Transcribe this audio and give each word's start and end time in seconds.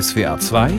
SWA 0.00 0.40
2 0.40 0.72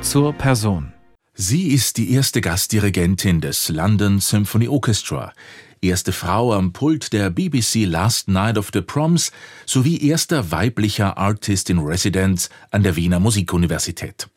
zur 0.00 0.32
Person. 0.32 0.94
Sie 1.34 1.68
ist 1.68 1.98
die 1.98 2.12
erste 2.12 2.40
Gastdirigentin 2.40 3.42
des 3.42 3.68
London 3.68 4.18
Symphony 4.18 4.66
Orchestra, 4.66 5.34
erste 5.82 6.10
Frau 6.10 6.54
am 6.54 6.72
Pult 6.72 7.12
der 7.12 7.28
BBC 7.28 7.84
Last 7.84 8.28
Night 8.28 8.56
of 8.56 8.70
the 8.72 8.80
Proms 8.80 9.30
sowie 9.66 9.98
erster 9.98 10.50
weiblicher 10.50 11.18
Artist 11.18 11.68
in 11.68 11.80
Residence 11.80 12.48
an 12.70 12.82
der 12.82 12.96
Wiener 12.96 13.20
Musikuniversität. 13.20 14.28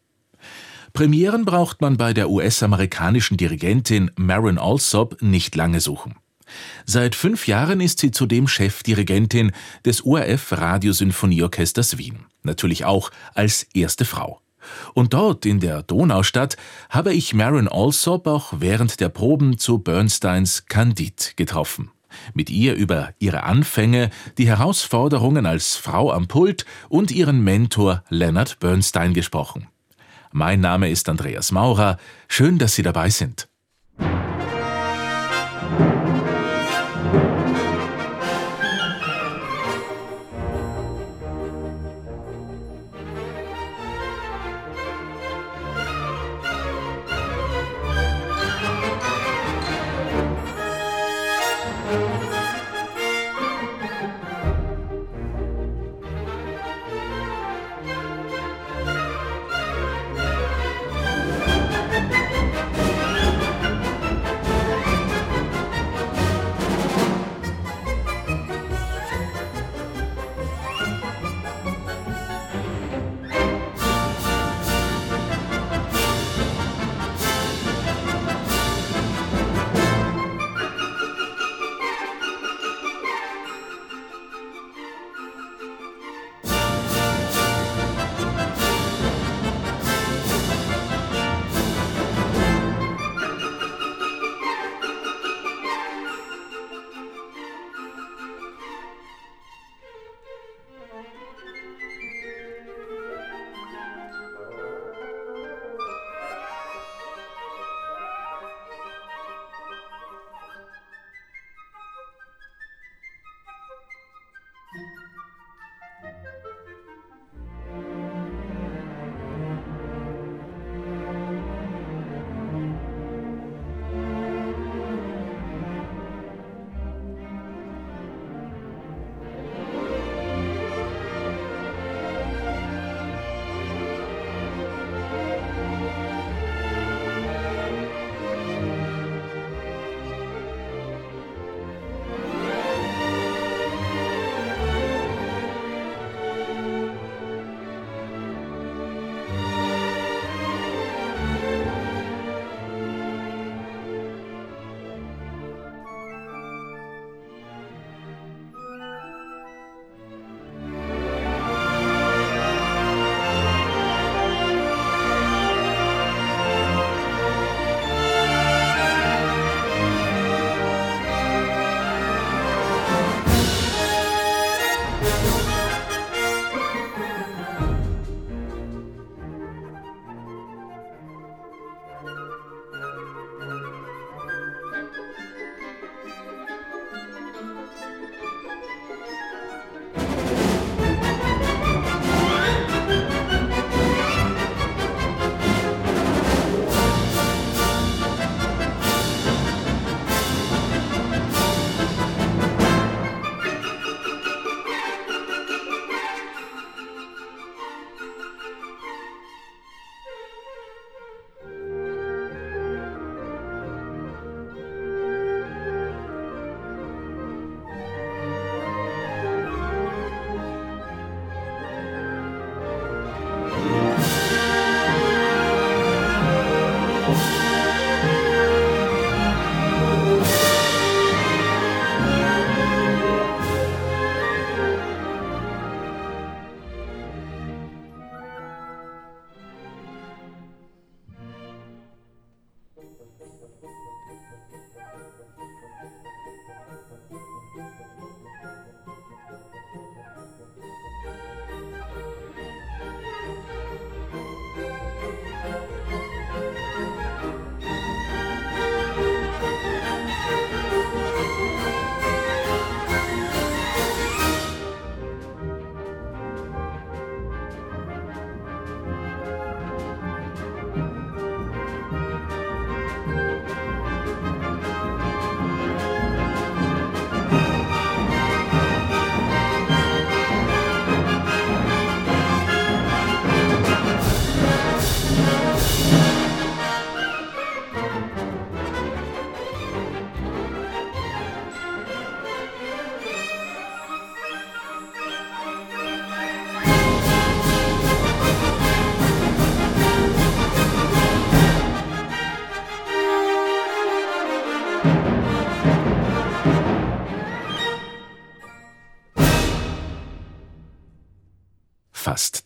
Premieren 0.92 1.46
braucht 1.46 1.80
man 1.80 1.96
bei 1.96 2.12
der 2.12 2.30
US-amerikanischen 2.30 3.38
Dirigentin 3.38 4.12
Marin 4.18 4.58
Alsop 4.58 5.22
nicht 5.22 5.56
lange 5.56 5.80
suchen. 5.80 6.16
Seit 6.86 7.16
fünf 7.16 7.48
Jahren 7.48 7.82
ist 7.82 8.00
sie 8.00 8.12
zudem 8.12 8.48
Chefdirigentin 8.48 9.52
des 9.86 10.06
ORF 10.06 10.52
Radiosinfonieorchesters 10.52 11.98
Wien, 11.98 12.26
natürlich 12.44 12.86
auch 12.86 13.12
als 13.34 13.64
erste 13.74 14.06
Frau. 14.06 14.42
Und 14.94 15.14
dort 15.14 15.46
in 15.46 15.60
der 15.60 15.84
Donaustadt 15.84 16.58
habe 16.90 17.14
ich 17.14 17.34
Marin 17.34 17.68
Alsop 17.68 18.28
auch 18.28 18.54
während 18.58 19.00
der 19.00 19.10
Proben 19.10 19.58
zu 19.58 19.80
Bernsteins 19.80 20.66
Candide 20.68 21.34
getroffen. 21.36 21.92
Mit 22.34 22.50
ihr 22.50 22.76
über 22.76 23.14
ihre 23.20 23.44
Anfänge, 23.44 24.10
die 24.38 24.48
Herausforderungen 24.48 25.46
als 25.46 25.76
Frau 25.76 26.12
am 26.12 26.28
Pult 26.28 26.66
und 26.90 27.12
ihren 27.12 27.44
Mentor 27.44 28.04
Leonard 28.10 28.60
Bernstein 28.60 29.14
gesprochen. 29.14 29.68
Mein 30.32 30.62
Name 30.62 30.90
ist 30.90 31.10
Andreas 31.10 31.52
Maurer. 31.52 31.98
Schön, 32.28 32.58
dass 32.58 32.76
Sie 32.76 32.84
dabei 32.84 33.10
sind. 33.10 33.48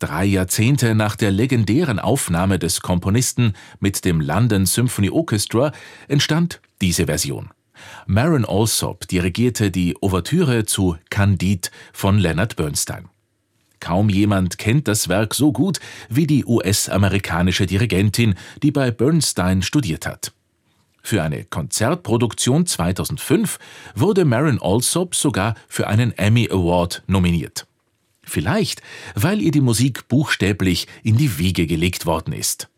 Drei 0.01 0.25
Jahrzehnte 0.25 0.95
nach 0.95 1.15
der 1.15 1.31
legendären 1.31 2.00
Aufnahme 2.00 2.59
des 2.59 2.81
Komponisten 2.81 3.53
mit 3.80 4.03
dem 4.03 4.19
London 4.19 4.65
Symphony 4.65 5.09
Orchestra 5.09 5.71
entstand 6.07 6.59
diese 6.81 7.06
Version. 7.06 7.51
Maron 8.07 8.45
Alsop 8.45 9.07
dirigierte 9.07 9.71
die 9.71 9.95
Ouvertüre 10.01 10.65
zu 10.65 10.98
Candide 11.09 11.69
von 11.94 12.18
Leonard 12.18 12.56
Bernstein. 12.56 13.09
Kaum 13.80 14.09
jemand 14.09 14.57
kennt 14.57 14.88
das 14.88 15.07
Werk 15.07 15.33
so 15.33 15.51
gut 15.51 15.80
wie 16.09 16.27
die 16.27 16.45
US-amerikanische 16.45 17.65
Dirigentin, 17.65 18.36
die 18.62 18.71
bei 18.71 18.92
Bernstein 18.92 19.62
studiert 19.62 20.06
hat. 20.06 20.33
Für 21.04 21.24
eine 21.24 21.45
Konzertproduktion 21.45 22.65
2005 22.65 23.57
wurde 23.95 24.25
Marin 24.25 24.59
Alsop 24.62 25.15
sogar 25.15 25.56
für 25.68 25.88
einen 25.88 26.12
Emmy 26.18 26.47
Award 26.51 27.04
nominiert. 27.07 27.65
Vielleicht, 28.31 28.81
weil 29.13 29.42
ihr 29.42 29.51
die 29.51 29.60
Musik 29.60 30.07
buchstäblich 30.07 30.88
in 31.04 31.18
die 31.18 31.38
Wiege 31.38 31.68
gelegt 31.68 32.06
worden 32.06 32.33
ist. 32.33 32.69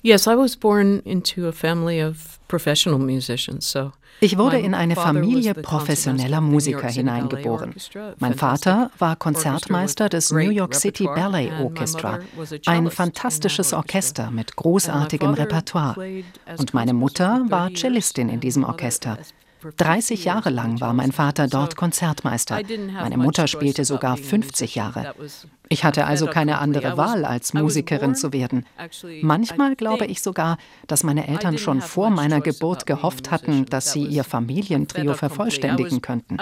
Yes, 0.00 0.26
I 0.26 0.30
was 0.30 0.56
born 0.56 1.00
into 1.00 1.46
a 1.48 1.52
family 1.52 2.02
of 2.02 2.38
professional 2.48 2.98
musicians, 2.98 3.70
so 3.70 3.92
ich 4.20 4.38
wurde 4.38 4.58
in 4.58 4.72
eine 4.72 4.96
Familie 4.96 5.52
professioneller 5.52 6.40
Musiker 6.40 6.88
hineingeboren. 6.88 7.74
Mein 8.18 8.32
Vater 8.34 8.90
war 8.98 9.16
Konzertmeister 9.16 10.08
des 10.08 10.32
New 10.32 10.50
York 10.50 10.74
City 10.74 11.04
Ballet 11.04 11.50
Orchestra, 11.60 12.20
ein 12.64 12.90
fantastisches 12.90 13.74
Orchester 13.74 14.30
mit 14.30 14.56
großartigem 14.56 15.34
Repertoire. 15.34 16.22
Und 16.56 16.72
meine 16.72 16.94
Mutter 16.94 17.44
war 17.48 17.70
Cellistin 17.74 18.30
in 18.30 18.40
diesem 18.40 18.64
Orchester. 18.64 19.18
30 19.76 20.24
Jahre 20.24 20.50
lang 20.50 20.80
war 20.80 20.92
mein 20.92 21.12
Vater 21.12 21.48
dort 21.48 21.76
Konzertmeister. 21.76 22.60
Meine 22.92 23.16
Mutter 23.16 23.46
spielte 23.46 23.84
sogar 23.84 24.16
50 24.16 24.74
Jahre. 24.74 25.14
Ich 25.68 25.84
hatte 25.84 26.06
also 26.06 26.26
keine 26.26 26.58
andere 26.58 26.96
Wahl, 26.96 27.24
als 27.24 27.54
Musikerin 27.54 28.14
zu 28.14 28.32
werden. 28.32 28.66
Manchmal 29.22 29.76
glaube 29.76 30.06
ich 30.06 30.22
sogar, 30.22 30.58
dass 30.86 31.02
meine 31.02 31.26
Eltern 31.28 31.58
schon 31.58 31.80
vor 31.80 32.10
meiner 32.10 32.40
Geburt 32.40 32.86
gehofft 32.86 33.30
hatten, 33.30 33.66
dass 33.66 33.92
sie 33.92 34.04
ihr 34.04 34.24
Familientrio 34.24 35.14
vervollständigen 35.14 36.02
könnten. 36.02 36.36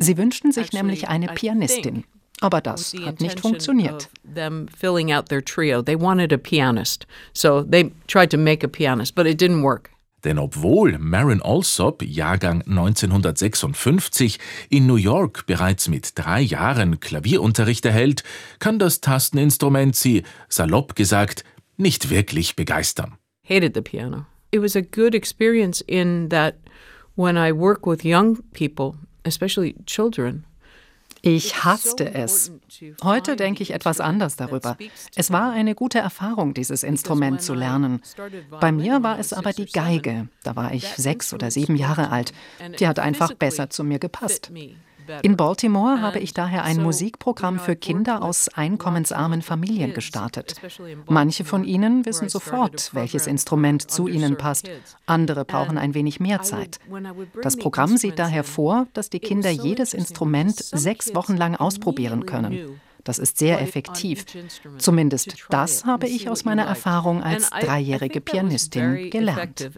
Sie 0.00 0.16
wünschten 0.16 0.52
sich 0.52 0.72
nämlich 0.72 1.08
eine 1.08 1.28
Pianistin. 1.28 2.04
Aber 2.40 2.60
das 2.60 2.92
hat 3.04 3.20
nicht 3.20 3.40
funktioniert. 3.40 4.08
filling 4.76 5.12
out 5.12 5.28
their 5.28 5.44
trio. 5.44 5.80
They 5.80 5.98
wanted 5.98 6.32
a 6.32 6.36
pianist. 6.36 7.06
So 7.32 7.62
they 7.62 7.92
tried 8.08 8.30
to 8.30 8.36
make 8.36 8.64
a 8.64 8.68
pianist, 8.68 9.14
but 9.14 9.26
it 9.26 9.40
didn't 9.40 9.62
work. 9.62 9.90
Denn 10.24 10.38
obwohl 10.38 10.98
Marin 10.98 11.42
Alsop, 11.42 12.02
Jahrgang 12.02 12.62
1956, 12.62 14.38
in 14.70 14.86
New 14.86 14.96
York 14.96 15.46
bereits 15.46 15.88
mit 15.88 16.18
drei 16.18 16.40
Jahren 16.40 17.00
Klavierunterricht 17.00 17.84
erhält, 17.84 18.22
kann 18.58 18.78
das 18.78 19.00
Tasteninstrument 19.00 19.96
sie, 19.96 20.22
salopp 20.48 20.94
gesagt, 20.94 21.44
nicht 21.76 22.10
wirklich 22.10 22.56
begeistern. 22.56 23.16
Hated 23.48 23.74
the 23.74 23.82
piano. 23.82 24.26
It 24.52 24.62
was 24.62 24.76
a 24.76 24.82
good 24.82 25.14
experience 25.14 25.82
in 25.86 26.28
that 26.28 26.56
when 27.16 27.36
I 27.36 27.52
work 27.52 27.86
with 27.86 28.04
young 28.04 28.42
people, 28.52 28.94
especially 29.24 29.74
children, 29.86 30.44
ich 31.22 31.64
hasste 31.64 32.12
es. 32.12 32.52
Heute 33.02 33.36
denke 33.36 33.62
ich 33.62 33.72
etwas 33.72 34.00
anders 34.00 34.36
darüber. 34.36 34.76
Es 35.14 35.30
war 35.30 35.52
eine 35.52 35.74
gute 35.74 36.00
Erfahrung, 36.00 36.52
dieses 36.52 36.82
Instrument 36.82 37.40
zu 37.40 37.54
lernen. 37.54 38.02
Bei 38.60 38.72
mir 38.72 39.02
war 39.02 39.18
es 39.18 39.32
aber 39.32 39.52
die 39.52 39.66
Geige. 39.66 40.28
Da 40.42 40.56
war 40.56 40.74
ich 40.74 40.86
sechs 40.88 41.32
oder 41.32 41.50
sieben 41.50 41.76
Jahre 41.76 42.10
alt. 42.10 42.32
Die 42.80 42.88
hat 42.88 42.98
einfach 42.98 43.32
besser 43.34 43.70
zu 43.70 43.84
mir 43.84 44.00
gepasst. 44.00 44.50
In 45.22 45.36
Baltimore 45.36 46.00
habe 46.00 46.18
ich 46.18 46.34
daher 46.34 46.64
ein 46.64 46.82
Musikprogramm 46.82 47.58
für 47.58 47.76
Kinder 47.76 48.22
aus 48.22 48.48
einkommensarmen 48.48 49.42
Familien 49.42 49.94
gestartet. 49.94 50.60
Manche 51.06 51.44
von 51.44 51.64
ihnen 51.64 52.04
wissen 52.06 52.28
sofort, 52.28 52.94
welches 52.94 53.26
Instrument 53.26 53.90
zu 53.90 54.08
ihnen 54.08 54.36
passt, 54.36 54.70
andere 55.06 55.44
brauchen 55.44 55.78
ein 55.78 55.94
wenig 55.94 56.20
mehr 56.20 56.42
Zeit. 56.42 56.78
Das 57.42 57.56
Programm 57.56 57.96
sieht 57.96 58.18
daher 58.18 58.44
vor, 58.44 58.86
dass 58.92 59.10
die 59.10 59.20
Kinder 59.20 59.50
jedes 59.50 59.94
Instrument 59.94 60.56
sechs 60.56 61.14
Wochen 61.14 61.36
lang 61.36 61.56
ausprobieren 61.56 62.26
können. 62.26 62.80
Das 63.04 63.18
ist 63.18 63.38
sehr 63.38 63.60
effektiv. 63.60 64.24
Zumindest 64.78 65.46
das 65.50 65.84
habe 65.84 66.06
ich 66.06 66.28
aus 66.28 66.44
meiner 66.44 66.64
Erfahrung 66.64 67.22
als 67.22 67.50
dreijährige 67.50 68.20
Pianistin 68.20 69.10
gelernt. 69.10 69.70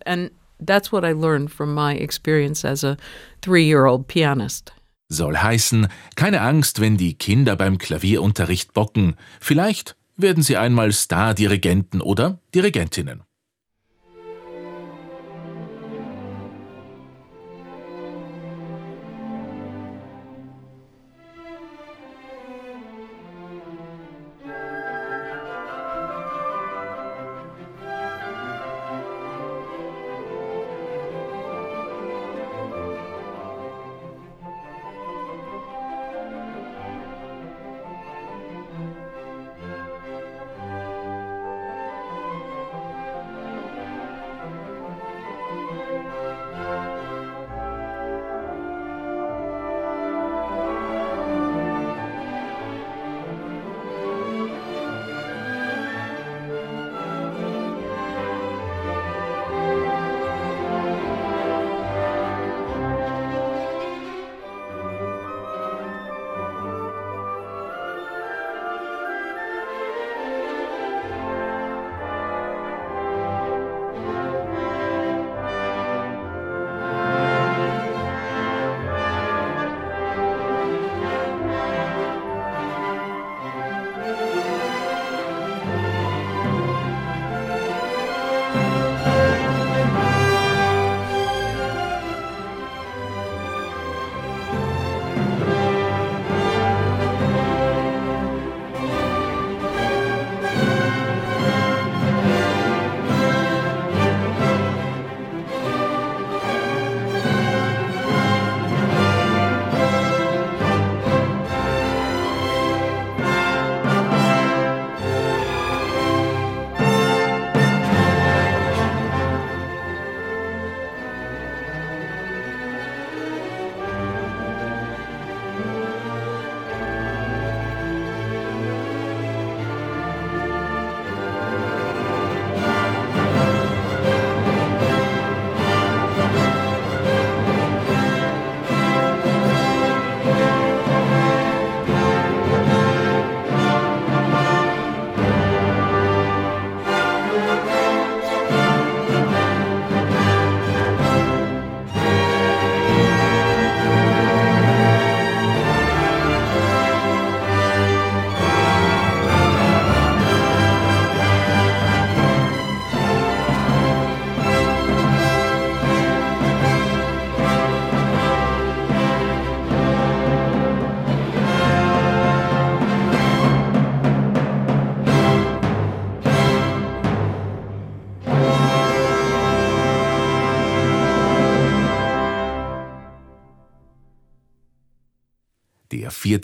That's 0.64 0.92
what 0.92 1.04
I 1.04 1.12
learned 1.12 1.50
from 1.50 1.74
my 1.74 1.94
experience 1.94 2.64
as 2.64 2.84
a 2.84 2.96
three-year-old 3.40 4.06
pianist. 4.06 4.72
Soll 5.14 5.38
heißen, 5.38 5.88
keine 6.16 6.42
Angst, 6.42 6.80
wenn 6.80 6.96
die 6.96 7.14
Kinder 7.14 7.56
beim 7.56 7.78
Klavierunterricht 7.78 8.74
bocken. 8.74 9.16
Vielleicht 9.40 9.96
werden 10.16 10.42
sie 10.42 10.56
einmal 10.56 10.92
Star-Dirigenten 10.92 12.00
oder 12.00 12.40
Dirigentinnen. 12.54 13.22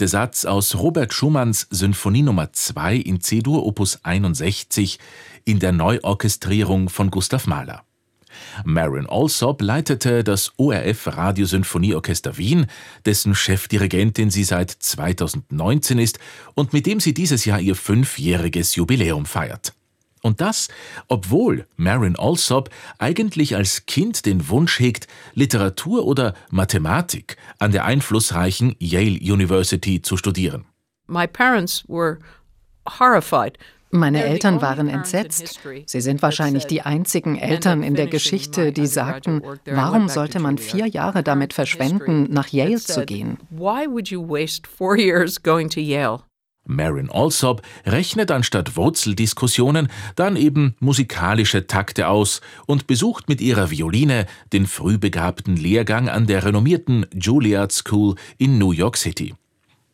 Vierte 0.01 0.13
Satz 0.13 0.47
aus 0.47 0.77
Robert 0.77 1.13
Schumanns 1.13 1.67
Symphonie 1.69 2.23
Nummer 2.23 2.55
2 2.55 2.97
in 2.97 3.21
C-Dur 3.21 3.67
Opus 3.67 3.99
61 4.03 4.99
in 5.45 5.59
der 5.59 5.73
Neuorchestrierung 5.73 6.89
von 6.89 7.11
Gustav 7.11 7.47
Mahler. 7.47 7.85
Marin 8.65 9.07
Alsop 9.07 9.61
leitete 9.61 10.25
das 10.25 10.53
ORF 10.57 11.07
Radiosinfonieorchester 11.07 12.39
Wien, 12.39 12.65
dessen 13.05 13.35
Chefdirigentin 13.35 14.31
sie 14.31 14.45
seit 14.45 14.71
2019 14.71 15.99
ist 15.99 16.19
und 16.55 16.73
mit 16.73 16.87
dem 16.87 16.99
sie 16.99 17.13
dieses 17.13 17.45
Jahr 17.45 17.61
ihr 17.61 17.77
fünfjähriges 17.77 18.77
Jubiläum 18.77 19.27
feiert. 19.27 19.75
Und 20.23 20.41
das, 20.41 20.69
obwohl 21.09 21.67
Marin 21.77 22.17
Alsop 22.17 22.71
eigentlich 22.99 23.57
als 23.57 23.87
Kind 23.87 24.27
den 24.27 24.49
Wunsch 24.49 24.79
hegt, 24.79 25.07
Literatur 25.35 26.07
oder 26.07 26.35
Mathematik 26.51 27.37
an 27.59 27.73
der 27.73 27.85
einflussreichen 27.85 28.77
Yale 28.79 29.19
University 29.21 30.03
zu 30.03 30.17
studieren. 30.17 30.67
My 31.07 31.27
parents 31.27 31.85
were 31.89 32.19
horrified 32.87 33.59
meine 33.93 34.25
Eltern 34.25 34.63
waren 34.63 34.89
entsetzt. 34.89 35.61
Sie 35.87 36.01
sind 36.01 36.23
wahrscheinlich 36.23 36.67
die 36.67 36.83
einzigen 36.83 37.37
Eltern 37.37 37.83
in 37.83 37.95
der 37.95 38.07
Geschichte, 38.07 38.73
die 38.73 38.87
sagten, 38.87 39.43
warum 39.65 40.09
sollte 40.09 40.39
man 40.39 40.59
vier 40.59 40.87
Jahre 40.87 41.25
damit 41.25 41.53
verschwenden, 41.53 42.29
nach 42.31 42.49
Yale 42.49 42.77
zu 42.77 43.05
gehen? 43.05 43.39
Marin 46.71 47.11
Alsop 47.11 47.63
rechnet 47.85 48.31
anstatt 48.31 48.77
Wurzeldiskussionen 48.77 49.89
dann 50.15 50.37
eben 50.37 50.75
musikalische 50.79 51.67
Takte 51.67 52.09
aus 52.09 52.41
und 52.67 52.87
besucht 52.87 53.29
mit 53.29 53.41
ihrer 53.41 53.71
Violine 53.71 54.27
den 54.53 54.67
frühbegabten 54.67 55.57
Lehrgang 55.57 56.09
an 56.09 56.27
der 56.27 56.45
renommierten 56.45 57.07
Juilliard 57.13 57.73
School 57.73 58.15
in 58.39 58.59
New 58.59 58.71
York 58.71 58.97
City. 58.97 59.35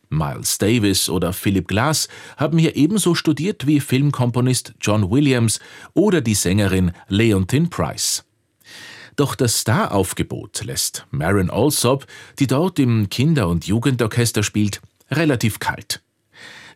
Miles 0.09 0.57
Davis 0.57 1.09
oder 1.09 1.33
Philip 1.33 1.67
Glass 1.67 2.07
haben 2.37 2.57
hier 2.57 2.75
ebenso 2.77 3.13
studiert 3.13 3.67
wie 3.67 3.81
Filmkomponist 3.81 4.73
John 4.79 5.09
Williams 5.09 5.59
oder 5.93 6.21
die 6.21 6.35
Sängerin 6.35 6.93
Leontine 7.09 7.67
Price. 7.67 8.23
Doch 9.17 9.35
das 9.35 9.61
Staraufgebot 9.61 10.63
lässt 10.63 11.07
Marin 11.09 11.49
Alsop, 11.49 12.05
die 12.39 12.47
dort 12.47 12.77
im 12.77 13.09
Kinder- 13.09 13.47
und 13.47 13.65
Jugendorchester 13.65 14.43
spielt, 14.43 14.79
relativ 15.09 15.59
kalt. 15.59 16.01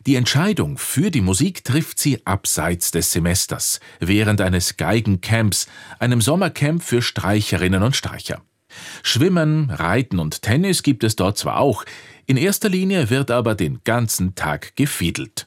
Die 0.06 0.16
Entscheidung 0.16 0.78
für 0.78 1.12
die 1.12 1.20
Musik 1.20 1.62
trifft 1.62 2.00
sie 2.00 2.26
abseits 2.26 2.90
des 2.90 3.12
Semesters, 3.12 3.78
während 4.00 4.40
eines 4.40 4.76
Geigencamps, 4.76 5.68
einem 6.00 6.20
Sommercamp 6.20 6.82
für 6.82 7.02
Streicherinnen 7.02 7.84
und 7.84 7.94
Streicher. 7.94 8.42
Schwimmen, 9.04 9.70
Reiten 9.70 10.18
und 10.18 10.42
Tennis 10.42 10.82
gibt 10.82 11.04
es 11.04 11.14
dort 11.14 11.38
zwar 11.38 11.58
auch, 11.58 11.84
in 12.26 12.36
erster 12.36 12.68
Linie 12.68 13.10
wird 13.10 13.30
aber 13.30 13.54
den 13.54 13.80
ganzen 13.84 14.34
Tag 14.34 14.74
gefiedelt. 14.74 15.46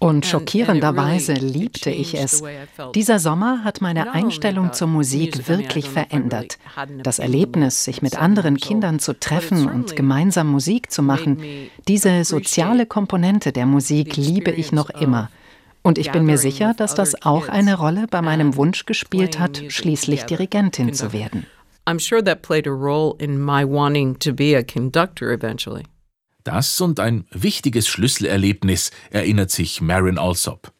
Und 0.00 0.26
schockierenderweise 0.26 1.32
liebte 1.32 1.90
ich 1.90 2.14
es. 2.14 2.42
Dieser 2.94 3.18
Sommer 3.18 3.64
hat 3.64 3.80
meine 3.80 4.12
Einstellung 4.12 4.72
zur 4.72 4.86
Musik 4.86 5.48
wirklich 5.48 5.88
verändert. 5.88 6.58
Das 7.02 7.18
Erlebnis, 7.18 7.84
sich 7.84 8.00
mit 8.00 8.16
anderen 8.16 8.58
Kindern 8.58 9.00
zu 9.00 9.18
treffen 9.18 9.68
und 9.68 9.96
gemeinsam 9.96 10.48
Musik 10.48 10.92
zu 10.92 11.02
machen, 11.02 11.38
diese 11.88 12.24
soziale 12.24 12.86
Komponente 12.86 13.50
der 13.50 13.66
Musik 13.66 14.16
liebe 14.16 14.52
ich 14.52 14.70
noch 14.70 14.90
immer. 14.90 15.30
Und 15.82 15.98
ich 15.98 16.12
bin 16.12 16.26
mir 16.26 16.38
sicher, 16.38 16.74
dass 16.76 16.94
das 16.94 17.22
auch 17.22 17.48
eine 17.48 17.76
Rolle 17.76 18.06
bei 18.08 18.22
meinem 18.22 18.56
Wunsch 18.56 18.86
gespielt 18.86 19.38
hat, 19.38 19.62
schließlich 19.68 20.24
Dirigentin 20.24 20.94
zu 20.94 21.12
werden. 21.12 21.46
I'm 21.86 21.98
sure 21.98 22.22
that 22.22 22.42
played 22.42 22.66
a 22.66 22.70
role 22.70 23.16
in 23.18 23.42
my 23.42 23.64
wanting 23.64 24.18
to 24.18 24.34
be 24.34 24.54
a 24.54 24.62
conductor 24.62 25.32
eventually. 25.32 25.84
Das 26.44 26.80
und 26.80 27.00
ein 27.00 27.26
wichtiges 27.30 27.88
Schlüsselerlebnis 27.88 28.90
erinnert 29.10 29.50
sich 29.50 29.80
Marin 29.80 30.18
Alsop. 30.18 30.72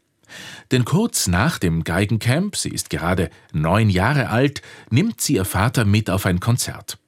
Denn 0.71 0.85
kurz 0.85 1.27
nach 1.27 1.59
dem 1.59 1.85
Geigencamp, 1.85 2.57
sie 2.57 2.69
ist 2.69 2.91
gerade 2.91 3.31
neun 3.53 3.91
Jahre 3.91 4.29
alt, 4.29 4.63
nimmt 4.91 5.21
sie 5.21 5.35
ihr 5.35 5.45
Vater 5.45 5.85
mit 5.85 6.11
auf 6.11 6.27
ein 6.27 6.41
Konzert. 6.41 6.99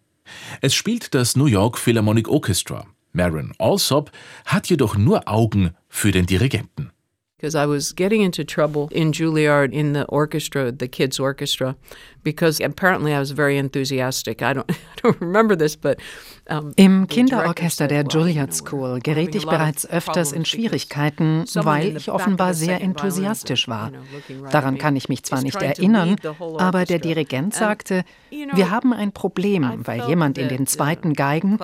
Es 0.60 0.74
spielt 0.74 1.14
das 1.14 1.36
New 1.36 1.46
York 1.46 1.78
Philharmonic 1.78 2.28
Orchestra. 2.28 2.86
Marin 3.12 3.52
Alsop 3.58 4.12
hat 4.46 4.68
jedoch 4.68 4.96
nur 4.96 5.28
Augen 5.28 5.74
für 5.88 6.12
den 6.12 6.26
Dirigenten 6.26 6.92
because 7.40 7.54
I 7.54 7.64
was 7.64 7.94
getting 7.94 8.20
into 8.20 8.44
trouble 8.44 8.88
in 8.92 9.12
Juilliard 9.12 9.72
in 9.72 9.94
the 9.94 10.04
orchestra, 10.06 10.70
the 10.70 10.88
kids' 10.88 11.18
orchestra, 11.18 11.74
because 12.22 12.60
apparently 12.60 13.14
I 13.14 13.18
was 13.18 13.30
very 13.30 13.56
enthusiastic. 13.56 14.42
I 14.42 14.52
don't, 14.52 14.70
I 14.70 15.00
don't 15.02 15.18
remember 15.20 15.56
this, 15.56 15.74
but 15.74 15.98
um, 16.50 16.74
Im 16.76 17.06
Kinderorchester 17.06 17.88
der 17.88 18.04
Juilliard 18.04 18.52
School 18.52 19.00
geriet 19.00 19.34
ich 19.34 19.46
bereits 19.46 19.88
öfters 19.88 20.32
in 20.32 20.44
Schwierigkeiten, 20.44 21.44
weil 21.54 21.96
ich 21.96 22.10
offenbar 22.10 22.52
sehr 22.52 22.82
enthusiastisch 22.82 23.68
war. 23.68 23.92
Daran 24.50 24.76
kann 24.76 24.96
ich 24.96 25.08
mich 25.08 25.22
zwar 25.22 25.40
nicht 25.42 25.62
erinnern, 25.62 26.16
aber 26.58 26.84
der 26.84 26.98
Dirigent 26.98 27.54
sagte, 27.54 28.04
wir 28.30 28.70
haben 28.70 28.92
ein 28.92 29.12
Problem, 29.12 29.80
weil 29.84 30.06
jemand 30.08 30.36
in 30.36 30.48
den 30.48 30.66
zweiten 30.66 31.14
Geigen, 31.14 31.58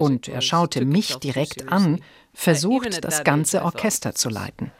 und 0.00 0.26
er 0.26 0.40
schaute 0.40 0.84
mich 0.84 1.16
direkt 1.16 1.70
an, 1.70 2.00
versucht, 2.34 3.04
das 3.04 3.22
ganze 3.22 3.62
Orchester 3.62 4.14
zu 4.14 4.28
leiten. 4.28 4.72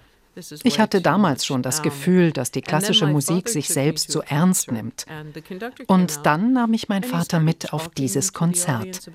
Ich 0.63 0.81
hatte 0.81 1.01
damals 1.01 1.45
schon 1.45 1.63
das 1.63 1.83
Gefühl, 1.83 2.33
dass 2.33 2.51
die 2.51 2.63
klassische 2.63 3.07
Musik 3.07 3.49
sich 3.49 3.69
selbst 3.69 4.11
so 4.11 4.23
ernst 4.23 4.73
nimmt. 4.73 5.07
Und 5.87 6.27
dann 6.27 6.53
nahm 6.53 6.73
ich 6.73 6.89
meinen 6.89 7.05
Vater 7.05 7.41
mit 7.41 7.73
auf 7.73 7.89
dieses 7.89 8.33
Konzert. 8.33 9.11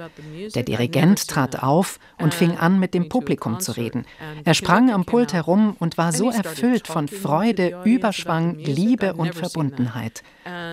Der 0.56 0.64
Dirigent 0.64 1.28
trat 1.28 1.62
auf 1.62 2.00
und 2.20 2.34
fing 2.34 2.58
an, 2.58 2.80
mit 2.80 2.94
dem 2.94 3.10
Publikum 3.10 3.60
zu 3.60 3.74
reden. 3.74 4.06
Er 4.44 4.54
sprang 4.54 4.92
am 4.92 5.06
Pult 5.06 5.34
herum 5.34 5.76
und 5.80 5.98
war 5.98 6.12
so 6.12 6.30
erfüllt 6.30 6.88
von 6.88 7.08
Freude, 7.08 7.82
Überschwang, 7.84 8.58
Liebe 8.58 9.14
und 9.14 9.34
Verbundenheit. 9.34 10.24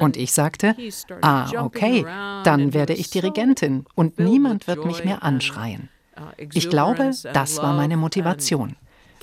Und 0.00 0.16
ich 0.16 0.32
sagte, 0.32 0.76
ah, 1.20 1.50
okay, 1.62 2.04
dann 2.44 2.74
werde 2.74 2.94
ich 2.94 3.10
Dirigentin 3.10 3.86
und 3.94 4.18
niemand 4.18 4.66
wird 4.66 4.84
mich 4.84 5.04
mehr 5.04 5.22
anschreien. 5.22 5.88
Ich 6.52 6.68
glaube, 6.68 7.12
das 7.32 7.58
war 7.58 7.74
meine 7.74 7.96
Motivation. 7.96 8.76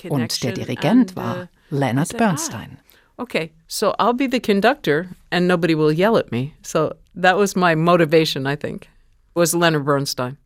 Und 0.08 0.42
der 0.42 0.52
Dirigent 0.52 1.16
war 1.16 1.48
Leonard 1.70 2.16
Bernstein. 2.16 2.78
Okay, 3.18 3.52
so 3.66 3.94
I'll 3.98 4.14
be 4.14 4.26
the 4.26 4.40
conductor 4.40 5.10
and 5.30 5.46
nobody 5.46 5.74
will 5.74 5.92
yell 5.92 6.16
at 6.16 6.32
me. 6.32 6.54
So 6.62 6.94
that 7.14 7.36
was 7.36 7.54
my 7.54 7.74
motivation, 7.74 8.46
I 8.46 8.56
think, 8.56 8.88
was 9.34 9.54
Leonard 9.54 9.84
Bernstein. 9.84 10.38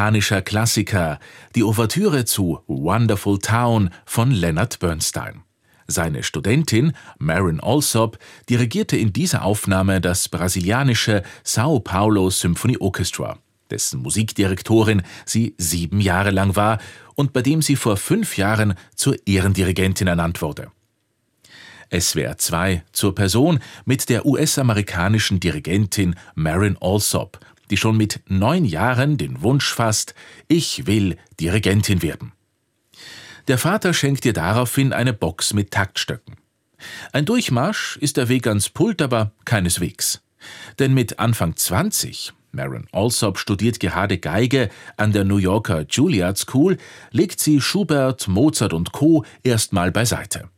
Amerikanischer 0.00 0.40
Klassiker, 0.40 1.18
die 1.54 1.62
Ouvertüre 1.62 2.24
zu 2.24 2.60
Wonderful 2.66 3.38
Town 3.38 3.90
von 4.06 4.30
Leonard 4.30 4.78
Bernstein. 4.78 5.42
Seine 5.88 6.22
Studentin 6.22 6.94
Marin 7.18 7.60
Alsop 7.60 8.18
dirigierte 8.48 8.96
in 8.96 9.12
dieser 9.12 9.44
Aufnahme 9.44 10.00
das 10.00 10.30
brasilianische 10.30 11.22
Sao 11.44 11.80
Paulo 11.80 12.30
Symphony 12.30 12.78
Orchestra, 12.78 13.40
dessen 13.68 14.00
Musikdirektorin 14.00 15.02
sie 15.26 15.54
sieben 15.58 16.00
Jahre 16.00 16.30
lang 16.30 16.56
war 16.56 16.78
und 17.14 17.34
bei 17.34 17.42
dem 17.42 17.60
sie 17.60 17.76
vor 17.76 17.98
fünf 17.98 18.38
Jahren 18.38 18.76
zur 18.94 19.16
Ehrendirigentin 19.26 20.06
ernannt 20.06 20.40
wurde. 20.40 20.70
SWR 21.92 22.38
2 22.38 22.84
zur 22.92 23.14
Person 23.14 23.58
mit 23.84 24.08
der 24.08 24.24
US-amerikanischen 24.24 25.40
Dirigentin 25.40 26.14
Marin 26.34 26.78
Alsop, 26.80 27.40
die 27.70 27.76
schon 27.76 27.96
mit 27.96 28.20
neun 28.28 28.64
Jahren 28.64 29.16
den 29.16 29.42
Wunsch 29.42 29.72
fasst, 29.72 30.14
ich 30.48 30.86
will 30.86 31.16
Dirigentin 31.38 32.02
werden. 32.02 32.32
Der 33.48 33.58
Vater 33.58 33.94
schenkt 33.94 34.24
ihr 34.24 34.32
daraufhin 34.32 34.92
eine 34.92 35.12
Box 35.12 35.54
mit 35.54 35.70
Taktstöcken. 35.70 36.36
Ein 37.12 37.24
Durchmarsch 37.24 37.96
ist 37.98 38.16
der 38.16 38.28
Weg 38.28 38.46
ans 38.46 38.68
Pult 38.68 39.02
aber 39.02 39.32
keineswegs. 39.44 40.22
Denn 40.78 40.94
mit 40.94 41.18
Anfang 41.18 41.56
20, 41.56 42.32
Marin 42.52 42.86
Alsop 42.92 43.38
studiert 43.38 43.80
gerade 43.80 44.18
Geige 44.18 44.70
an 44.96 45.12
der 45.12 45.24
New 45.24 45.36
Yorker 45.36 45.84
Juilliard 45.88 46.38
School, 46.38 46.78
legt 47.10 47.40
sie 47.40 47.60
Schubert, 47.60 48.28
Mozart 48.28 48.72
und 48.72 48.92
Co. 48.92 49.24
erstmal 49.42 49.92
beiseite. 49.92 50.48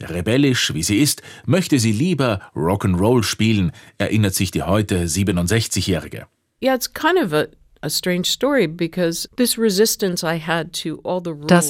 Rebellisch 0.00 0.74
wie 0.74 0.82
sie 0.82 0.98
ist, 0.98 1.22
möchte 1.46 1.78
sie 1.78 1.92
lieber 1.92 2.40
Rock'n'Roll 2.54 3.22
spielen, 3.22 3.72
erinnert 3.96 4.34
sich 4.34 4.50
die 4.50 4.62
heute 4.64 5.04
67-Jährige. 5.04 6.26
Yeah, 6.64 6.76
it's 6.76 6.90
kind 6.94 7.18
of 7.18 7.34
a 7.34 7.48
das 7.82 8.00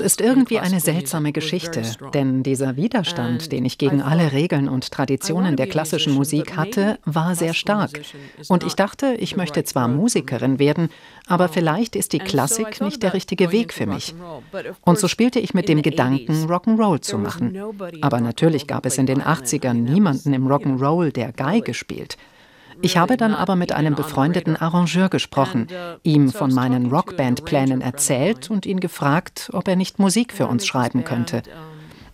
ist 0.01 0.21
irgendwie 0.21 0.59
eine 0.61 0.81
seltsame 0.81 1.33
Geschichte, 1.33 1.83
denn 2.15 2.45
dieser 2.45 2.77
Widerstand, 2.77 3.51
den 3.51 3.65
ich 3.65 3.79
gegen 3.79 4.01
alle 4.01 4.31
Regeln 4.31 4.69
und 4.69 4.93
Traditionen 4.93 5.57
der 5.57 5.67
klassischen 5.67 6.15
Musik 6.15 6.57
hatte, 6.57 7.01
war 7.05 7.35
sehr 7.35 7.53
stark. 7.53 8.01
Und 8.47 8.63
ich 8.63 8.75
dachte, 8.77 9.17
ich 9.19 9.35
möchte 9.35 9.65
zwar 9.65 9.89
Musikerin 9.89 10.61
werden, 10.61 10.89
aber 11.27 11.49
vielleicht 11.49 11.97
ist 11.97 12.13
die 12.13 12.21
Klassik 12.21 12.81
nicht 12.81 13.03
der 13.03 13.13
richtige 13.13 13.51
Weg 13.51 13.73
für 13.73 13.87
mich. 13.87 14.15
Und 14.83 15.01
so 15.01 15.09
spielte 15.09 15.41
ich 15.41 15.53
mit 15.53 15.69
dem 15.69 15.83
Gedanken, 15.83 16.47
Rock'n'Roll 16.47 17.01
zu 17.01 17.19
machen. 17.19 17.59
Aber 18.03 18.21
natürlich 18.21 18.69
gab 18.69 18.87
es 18.87 18.99
in 18.99 19.07
den 19.07 19.21
80ern 19.21 19.75
niemanden 19.75 20.33
im 20.33 20.47
Rock'n'Roll, 20.47 21.11
der 21.11 21.33
Geige 21.33 21.75
spielt. 21.75 22.17
Ich 22.83 22.97
habe 22.97 23.17
dann 23.17 23.35
aber 23.35 23.57
mit 23.57 23.73
einem 23.73 23.95
befreundeten 23.95 24.57
Arrangeur 24.57 25.09
gesprochen, 25.09 25.69
ihm 26.03 26.31
von 26.31 26.53
meinen 26.53 26.87
Rockband-Plänen 26.87 27.81
erzählt 27.81 28.51
und 28.51 28.67
ihn 28.67 28.81
gefragt, 28.81 29.51
ob 29.53 29.69
er 29.69 29.77
nicht 29.77 29.99
Musik 29.99 30.33
für 30.33 30.47
uns 30.47 30.67
schreiben 30.67 31.05
könnte. 31.05 31.43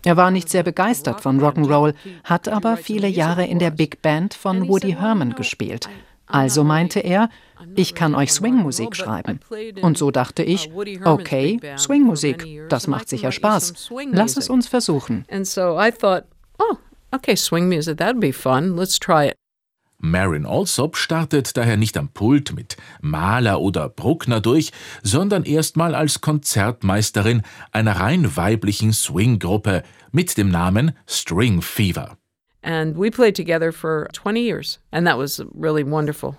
Er 0.03 0.17
war 0.17 0.31
nicht 0.31 0.49
sehr 0.49 0.63
begeistert 0.63 1.21
von 1.21 1.39
Rock'n'Roll, 1.39 1.93
hat 2.23 2.47
aber 2.47 2.77
viele 2.77 3.07
Jahre 3.07 3.45
in 3.45 3.59
der 3.59 3.71
Big 3.71 4.01
Band 4.01 4.33
von 4.33 4.67
Woody 4.67 4.93
Herman 4.93 5.35
gespielt. 5.35 5.89
Also 6.25 6.63
meinte 6.63 7.01
er, 7.01 7.29
ich 7.75 7.93
kann 7.93 8.15
euch 8.15 8.31
Swingmusik 8.31 8.95
schreiben. 8.95 9.41
Und 9.81 9.97
so 9.97 10.09
dachte 10.09 10.43
ich, 10.43 10.71
okay, 11.03 11.59
Swingmusik, 11.77 12.67
das 12.69 12.87
macht 12.87 13.09
sicher 13.09 13.31
Spaß. 13.31 13.91
Lass 14.11 14.37
es 14.37 14.49
uns 14.49 14.67
versuchen. 14.67 15.25
Oh, 16.57 16.75
okay, 17.11 17.35
swing 17.35 17.67
music, 17.67 17.97
that'd 17.97 18.19
be 18.19 18.31
fun. 18.31 18.75
Let's 18.75 18.99
try 18.99 19.29
it. 19.29 19.40
Marin 20.01 20.45
Alsop 20.47 20.97
startet 20.97 21.55
daher 21.55 21.77
nicht 21.77 21.95
am 21.95 22.09
Pult 22.09 22.53
mit 22.53 22.75
Mahler 23.01 23.61
oder 23.61 23.87
Bruckner 23.87 24.41
durch, 24.41 24.71
sondern 25.03 25.43
erstmal 25.43 25.93
als 25.93 26.21
Konzertmeisterin 26.21 27.43
einer 27.71 27.99
rein 27.99 28.35
weiblichen 28.35 28.93
Swing-Gruppe 28.93 29.83
mit 30.11 30.37
dem 30.37 30.49
Namen 30.49 30.93
String 31.07 31.61
Fever. 31.61 32.17
And 32.63 32.97
we 32.97 33.09
played 33.09 33.35
together 33.35 33.71
for 33.71 34.07
20 34.13 34.41
years, 34.41 34.79
and 34.91 35.05
that 35.07 35.17
was 35.17 35.43
really 35.53 35.83
wonderful. 35.83 36.35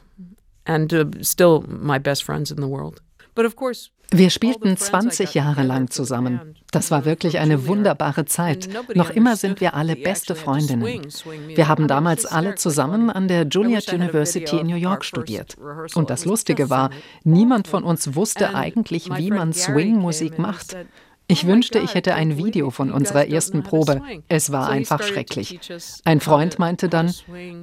And 0.64 0.92
uh, 0.92 1.05
still 1.22 1.64
my 1.68 1.98
best 1.98 2.25
friends 2.25 2.51
in 2.51 2.61
the 2.61 2.68
world. 2.68 3.01
But 3.35 3.44
of 3.44 3.57
course, 3.57 3.90
wir 4.12 4.31
spielten 4.31 4.77
20 4.77 5.35
Jahre 5.35 5.62
lang 5.62 5.90
zusammen. 5.90 6.55
Das 6.70 6.90
war 6.90 7.05
wirklich 7.05 7.38
eine 7.38 7.66
wunderbare 7.66 8.25
Zeit. 8.25 8.68
Noch 8.94 9.11
immer 9.11 9.37
sind 9.37 9.61
wir 9.61 9.75
alle 9.75 9.96
beste 9.96 10.35
Freundinnen. 10.35 11.03
Wir 11.48 11.68
haben 11.68 11.88
damals 11.88 12.27
alle 12.27 12.55
zusammen 12.55 13.11
an 13.11 13.29
der 13.29 13.46
Juilliard 13.46 13.92
University 13.92 14.59
in 14.59 14.66
New 14.66 14.77
York 14.77 15.05
studiert. 15.05 15.57
Und 15.94 16.11
das 16.11 16.25
Lustige 16.25 16.70
war, 16.70 16.90
niemand 17.25 17.68
von 17.68 17.85
uns 17.85 18.14
wusste 18.14 18.55
eigentlich, 18.55 19.11
wie 19.16 19.31
man 19.31 19.53
Swing-Musik 19.53 20.38
macht. 20.38 20.77
Ich 21.28 21.46
wünschte, 21.46 21.78
ich 21.78 21.94
hätte 21.94 22.14
ein 22.14 22.37
Video 22.37 22.70
von 22.70 22.92
unserer 22.92 23.28
ersten 23.28 23.62
Probe. 23.62 24.02
Es 24.28 24.52
war 24.52 24.68
einfach 24.68 25.02
schrecklich. 25.02 25.58
Ein 26.04 26.20
Freund 26.20 26.58
meinte 26.58 26.88
dann, 26.88 27.12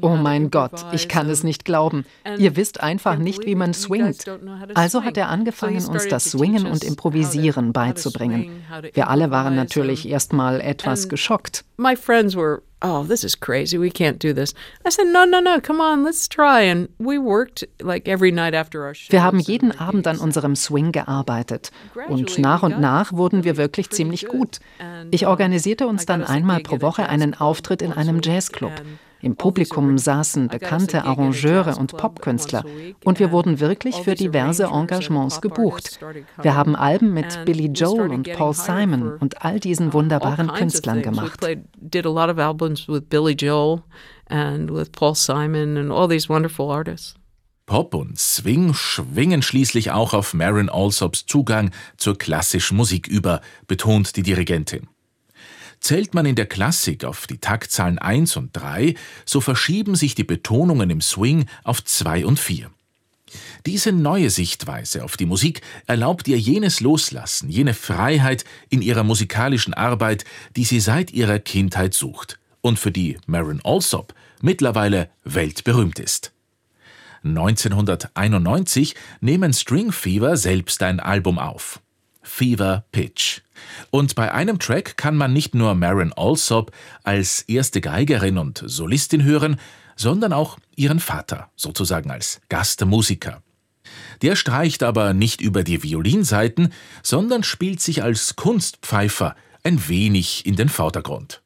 oh 0.01 0.15
mein 0.15 0.49
Gott, 0.49 0.85
ich 0.91 1.07
kann 1.07 1.29
es 1.29 1.43
nicht 1.43 1.65
glauben. 1.65 2.05
Ihr 2.37 2.55
wisst 2.55 2.81
einfach 2.81 3.17
nicht, 3.17 3.45
wie 3.45 3.55
man 3.55 3.73
swingt. 3.73 4.25
Also 4.73 5.03
hat 5.03 5.17
er 5.17 5.29
angefangen, 5.29 5.85
uns 5.85 6.07
das 6.07 6.31
Swingen 6.31 6.65
und 6.65 6.83
Improvisieren 6.83 7.73
beizubringen. 7.73 8.63
Wir 8.93 9.09
alle 9.09 9.31
waren 9.31 9.55
natürlich 9.55 10.07
erstmal 10.07 10.61
etwas 10.61 11.09
geschockt. 11.09 11.65
Oh, 12.81 13.03
this 13.03 13.23
is 13.23 13.35
crazy. 13.35 13.77
We 13.77 13.89
can't 13.89 14.19
do 14.19 14.33
this. 14.33 14.53
I 14.85 14.89
said, 14.89 15.07
no, 15.07 15.25
no, 15.25 15.39
no, 15.39 15.59
come 15.59 15.81
on, 15.81 16.03
let's 16.03 16.27
try. 16.27 16.61
And 16.61 16.89
we 16.97 17.17
worked 17.17 17.65
like 17.81 18.07
every 18.07 18.31
night 18.31 18.53
after 18.53 18.83
our 18.83 18.93
show. 18.93 19.11
Wir 19.11 19.23
haben 19.23 19.39
jeden 19.39 19.71
Abend 19.79 20.07
an 20.07 20.17
unserem 20.19 20.55
Swing 20.55 20.91
gearbeitet. 20.91 21.71
Und 22.07 22.37
nach 22.39 22.63
und 22.63 22.79
nach 22.79 23.13
wurden 23.13 23.43
wir 23.43 23.57
wirklich 23.57 23.89
ziemlich 23.89 24.27
gut. 24.27 24.59
Ich 25.11 25.27
organisierte 25.27 25.87
uns 25.87 26.05
dann 26.05 26.23
einmal 26.23 26.61
pro 26.61 26.81
Woche 26.81 27.09
einen 27.09 27.33
Auftritt 27.33 27.81
in 27.81 27.93
einem 27.93 28.21
Jazzclub. 28.23 28.71
Im 29.21 29.35
Publikum 29.35 29.97
saßen 29.97 30.47
bekannte 30.47 31.03
Arrangeure 31.03 31.75
und 31.75 31.97
Popkünstler 31.97 32.63
und 33.03 33.19
wir 33.19 33.31
wurden 33.31 33.59
wirklich 33.59 33.95
für 33.97 34.15
diverse 34.15 34.65
Engagements 34.65 35.41
gebucht. 35.41 35.99
Wir 36.41 36.55
haben 36.55 36.75
Alben 36.75 37.13
mit 37.13 37.45
Billy 37.45 37.67
Joel 37.67 38.09
und 38.11 38.31
Paul 38.33 38.53
Simon 38.53 39.17
und 39.17 39.43
all 39.43 39.59
diesen 39.59 39.93
wunderbaren 39.93 40.47
Künstlern 40.53 41.01
gemacht. 41.01 41.45
Pop 47.65 47.93
und 47.93 48.17
Swing 48.17 48.73
schwingen 48.73 49.43
schließlich 49.43 49.91
auch 49.91 50.15
auf 50.15 50.33
Marin 50.33 50.69
Alsops 50.69 51.27
Zugang 51.27 51.69
zur 51.97 52.17
klassischen 52.17 52.77
Musik 52.77 53.07
über, 53.07 53.41
betont 53.67 54.15
die 54.15 54.23
Dirigentin. 54.23 54.87
Zählt 55.79 56.13
man 56.13 56.25
in 56.25 56.35
der 56.35 56.45
Klassik 56.45 57.05
auf 57.05 57.27
die 57.27 57.37
Taktzahlen 57.37 57.99
1 57.99 58.35
und 58.37 58.51
3, 58.53 58.95
so 59.25 59.41
verschieben 59.41 59.95
sich 59.95 60.15
die 60.15 60.23
Betonungen 60.23 60.89
im 60.89 61.01
Swing 61.01 61.45
auf 61.63 61.83
2 61.83 62.25
und 62.25 62.39
4. 62.39 62.69
Diese 63.65 63.91
neue 63.91 64.29
Sichtweise 64.29 65.03
auf 65.03 65.17
die 65.17 65.25
Musik 65.25 65.61
erlaubt 65.85 66.27
ihr 66.27 66.39
jenes 66.39 66.79
Loslassen, 66.79 67.49
jene 67.49 67.73
Freiheit 67.73 68.45
in 68.69 68.81
ihrer 68.81 69.03
musikalischen 69.03 69.73
Arbeit, 69.73 70.25
die 70.55 70.63
sie 70.63 70.79
seit 70.79 71.11
ihrer 71.11 71.39
Kindheit 71.39 71.93
sucht 71.93 72.39
und 72.61 72.79
für 72.79 72.91
die 72.91 73.17
Marin 73.27 73.61
Alsop 73.63 74.13
mittlerweile 74.41 75.09
weltberühmt 75.23 75.99
ist. 75.99 76.31
1991 77.23 78.95
nehmen 79.19 79.53
String 79.53 79.91
Fever 79.91 80.37
selbst 80.37 80.81
ein 80.83 80.99
Album 80.99 81.37
auf. 81.37 81.81
Fever 82.21 82.85
Pitch. 82.91 83.41
Und 83.91 84.15
bei 84.15 84.31
einem 84.33 84.59
Track 84.59 84.97
kann 84.97 85.15
man 85.15 85.33
nicht 85.33 85.55
nur 85.55 85.75
Marin 85.75 86.13
Alsop 86.13 86.71
als 87.03 87.41
erste 87.43 87.81
Geigerin 87.81 88.37
und 88.37 88.63
Solistin 88.65 89.23
hören, 89.23 89.59
sondern 89.95 90.33
auch 90.33 90.57
ihren 90.75 90.99
Vater, 90.99 91.49
sozusagen 91.55 92.11
als 92.11 92.41
Gastmusiker. 92.49 93.41
Der 94.21 94.35
streicht 94.35 94.83
aber 94.83 95.13
nicht 95.13 95.41
über 95.41 95.63
die 95.63 95.83
Violinseiten, 95.83 96.73
sondern 97.03 97.43
spielt 97.43 97.81
sich 97.81 98.03
als 98.03 98.35
Kunstpfeifer 98.35 99.35
ein 99.63 99.87
wenig 99.87 100.45
in 100.45 100.55
den 100.55 100.69
Vordergrund. 100.69 101.41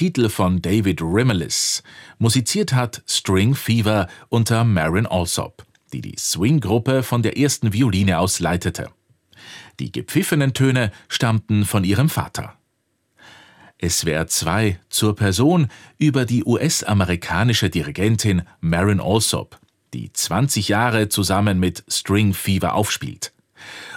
Titel 0.00 0.30
von 0.30 0.62
David 0.62 1.02
Rimmelis. 1.02 1.82
Musiziert 2.18 2.72
hat 2.72 3.02
String 3.06 3.54
Fever 3.54 4.08
unter 4.30 4.64
Marin 4.64 5.04
Alsop, 5.04 5.66
die 5.92 6.00
die 6.00 6.14
Swing-Gruppe 6.16 7.02
von 7.02 7.22
der 7.22 7.36
ersten 7.36 7.74
Violine 7.74 8.18
aus 8.18 8.40
leitete. 8.40 8.88
Die 9.78 9.92
gepfiffenen 9.92 10.54
Töne 10.54 10.90
stammten 11.10 11.66
von 11.66 11.84
ihrem 11.84 12.08
Vater. 12.08 12.54
SWR 13.86 14.26
2 14.26 14.80
zur 14.88 15.14
Person 15.14 15.68
über 15.98 16.24
die 16.24 16.44
US-amerikanische 16.46 17.68
Dirigentin 17.68 18.44
Marin 18.62 19.00
Alsop, 19.00 19.58
die 19.92 20.10
20 20.10 20.68
Jahre 20.68 21.10
zusammen 21.10 21.60
mit 21.60 21.84
String 21.88 22.32
Fever 22.32 22.72
aufspielt. 22.72 23.34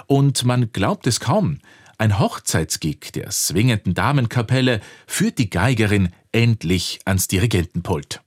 Und 0.08 0.44
man 0.44 0.74
glaubt 0.74 1.08
es 1.08 1.22
kaum, 1.22 1.60
ein 1.98 2.20
Hochzeitsgig 2.20 3.12
der 3.14 3.32
swingenden 3.32 3.94
Damenkapelle 3.94 4.82
führt 5.08 5.38
die 5.38 5.50
Geigerin 5.50 6.10
endlich 6.32 7.00
ans 7.06 7.28
Dirigentenpult. 7.28 8.22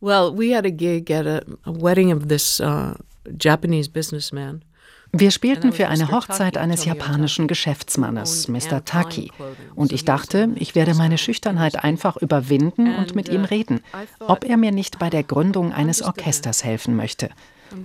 Well, 0.00 0.32
we 0.36 0.56
had 0.56 0.64
a 0.64 0.70
gig 0.70 1.10
at 1.10 1.26
a, 1.26 1.42
a 1.64 1.72
wedding 1.72 2.12
of 2.12 2.28
this 2.28 2.60
uh, 2.60 2.94
Japanese 3.38 3.90
businessman. 3.90 4.64
Wir 5.12 5.32
spielten 5.32 5.72
für 5.72 5.88
eine 5.88 6.10
Hochzeit 6.10 6.56
eines 6.56 6.84
japanischen 6.84 7.48
Geschäftsmannes, 7.48 8.46
Mr. 8.46 8.84
Taki, 8.84 9.32
und 9.74 9.92
ich 9.92 10.04
dachte, 10.04 10.50
ich 10.54 10.76
werde 10.76 10.94
meine 10.94 11.18
Schüchternheit 11.18 11.82
einfach 11.82 12.16
überwinden 12.16 12.94
und 12.94 13.16
mit 13.16 13.28
ihm 13.28 13.44
reden, 13.44 13.80
ob 14.20 14.44
er 14.44 14.56
mir 14.56 14.70
nicht 14.70 15.00
bei 15.00 15.10
der 15.10 15.24
Gründung 15.24 15.72
eines 15.72 16.00
Orchesters 16.02 16.62
helfen 16.62 16.94
möchte. 16.94 17.30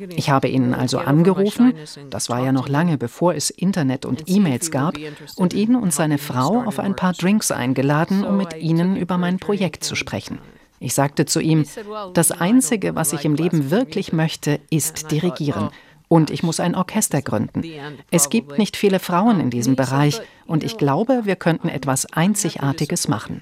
Ich 0.10 0.30
habe 0.30 0.48
ihn 0.48 0.74
also 0.74 1.00
angerufen, 1.00 1.74
das 2.10 2.30
war 2.30 2.44
ja 2.44 2.52
noch 2.52 2.68
lange 2.68 2.98
bevor 2.98 3.34
es 3.36 3.50
Internet 3.50 4.06
und 4.06 4.24
E-Mails 4.28 4.72
gab, 4.72 4.96
und 5.36 5.54
ihn 5.54 5.76
und 5.76 5.94
seine 5.94 6.18
Frau 6.18 6.64
auf 6.64 6.80
ein 6.80 6.96
paar 6.96 7.14
Drinks 7.14 7.52
eingeladen, 7.52 8.24
um 8.24 8.38
mit 8.38 8.56
ihnen 8.58 8.96
über 8.98 9.18
mein 9.18 9.40
Projekt 9.40 9.84
zu 9.84 9.96
sprechen. 9.96 10.40
Ich 10.80 10.94
sagte 10.94 11.26
zu 11.26 11.40
ihm, 11.40 11.66
das 12.14 12.32
Einzige, 12.32 12.96
was 12.96 13.14
ich 13.14 13.26
im 13.26 13.36
Leben 13.36 13.72
wirklich 13.72 14.14
möchte, 14.14 14.60
ist 14.70 15.12
dirigieren. 15.12 15.70
Und 16.08 16.30
ich 16.30 16.44
muss 16.44 16.60
ein 16.60 16.76
Orchester 16.76 17.22
gründen. 17.22 17.64
Es 18.12 18.30
gibt 18.30 18.58
nicht 18.58 18.78
viele 18.78 19.00
Frauen 19.00 19.40
in 19.40 19.50
diesem 19.50 19.76
Bereich. 19.76 20.22
Und 20.46 20.64
ich 20.64 20.78
glaube, 20.78 21.22
wir 21.24 21.36
könnten 21.36 21.68
etwas 21.68 22.06
Einzigartiges 22.06 23.08
machen. 23.08 23.42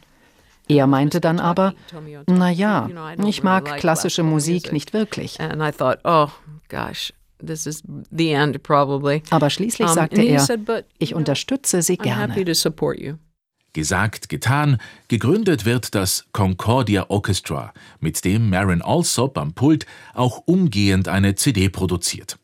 Er 0.68 0.88
meinte 0.88 1.20
dann 1.20 1.40
aber, 1.40 1.74
na 2.26 2.50
ja, 2.50 2.90
ich 3.26 3.44
mag 3.44 3.78
klassische 3.78 4.24
Musik 4.24 4.72
nicht 4.72 4.94
wirklich. 4.94 5.38
Oh, 6.04 6.28
aber 9.30 9.50
schließlich 9.50 9.90
sagte 9.90 10.22
er, 10.22 10.84
ich 10.98 11.16
unterstütze 11.16 11.82
Sie 11.82 11.98
gerne. 11.98 12.34
Gesagt, 13.76 14.30
getan, 14.30 14.78
gegründet 15.08 15.66
wird 15.66 15.96
das 15.96 16.28
Concordia 16.32 17.10
Orchestra, 17.10 17.74
mit 18.00 18.24
dem 18.24 18.52
Marin 18.52 18.84
Alsop 18.84 19.36
am 19.38 19.54
Pult 19.54 19.88
auch 20.14 20.44
umgehend 20.46 21.08
eine 21.08 21.34
CD 21.34 21.70
produziert 21.70 22.38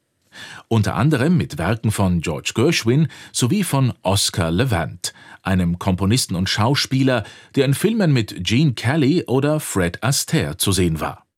unter 0.68 0.96
anderem 0.96 1.38
mit 1.38 1.58
Werken 1.58 1.92
von 1.92 2.22
George 2.22 2.52
Gershwin 2.56 3.08
sowie 3.32 3.64
von 3.64 3.94
Oscar 4.02 4.52
Levant, 4.52 5.14
einem 5.44 5.80
Komponisten 5.80 6.36
und 6.36 6.50
Schauspieler, 6.50 7.24
der 7.56 7.66
in 7.66 7.74
Filmen 7.74 8.14
mit 8.14 8.44
Gene 8.44 8.74
Kelly 8.74 9.24
oder 9.28 9.60
Fred 9.60 10.04
Astaire 10.04 10.58
zu 10.58 10.72
sehen 10.72 11.00
war. 11.00 11.29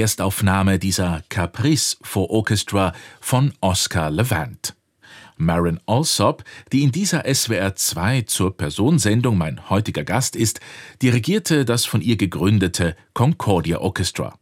Erstaufnahme 0.00 0.78
dieser 0.78 1.22
Caprice 1.28 1.98
for 2.02 2.30
Orchestra 2.30 2.92
von 3.20 3.52
Oscar 3.60 4.10
Levant. 4.10 4.74
Maren 5.36 5.80
Alsop, 5.86 6.44
die 6.72 6.82
in 6.82 6.92
dieser 6.92 7.22
SWR 7.32 7.74
2 7.74 8.22
zur 8.22 8.56
Personensendung 8.56 9.36
mein 9.36 9.68
heutiger 9.68 10.04
Gast 10.04 10.34
ist, 10.36 10.60
dirigierte 11.02 11.64
das 11.64 11.84
von 11.84 12.00
ihr 12.00 12.16
gegründete 12.16 12.96
Concordia 13.12 13.78
Orchestra. 13.78 14.38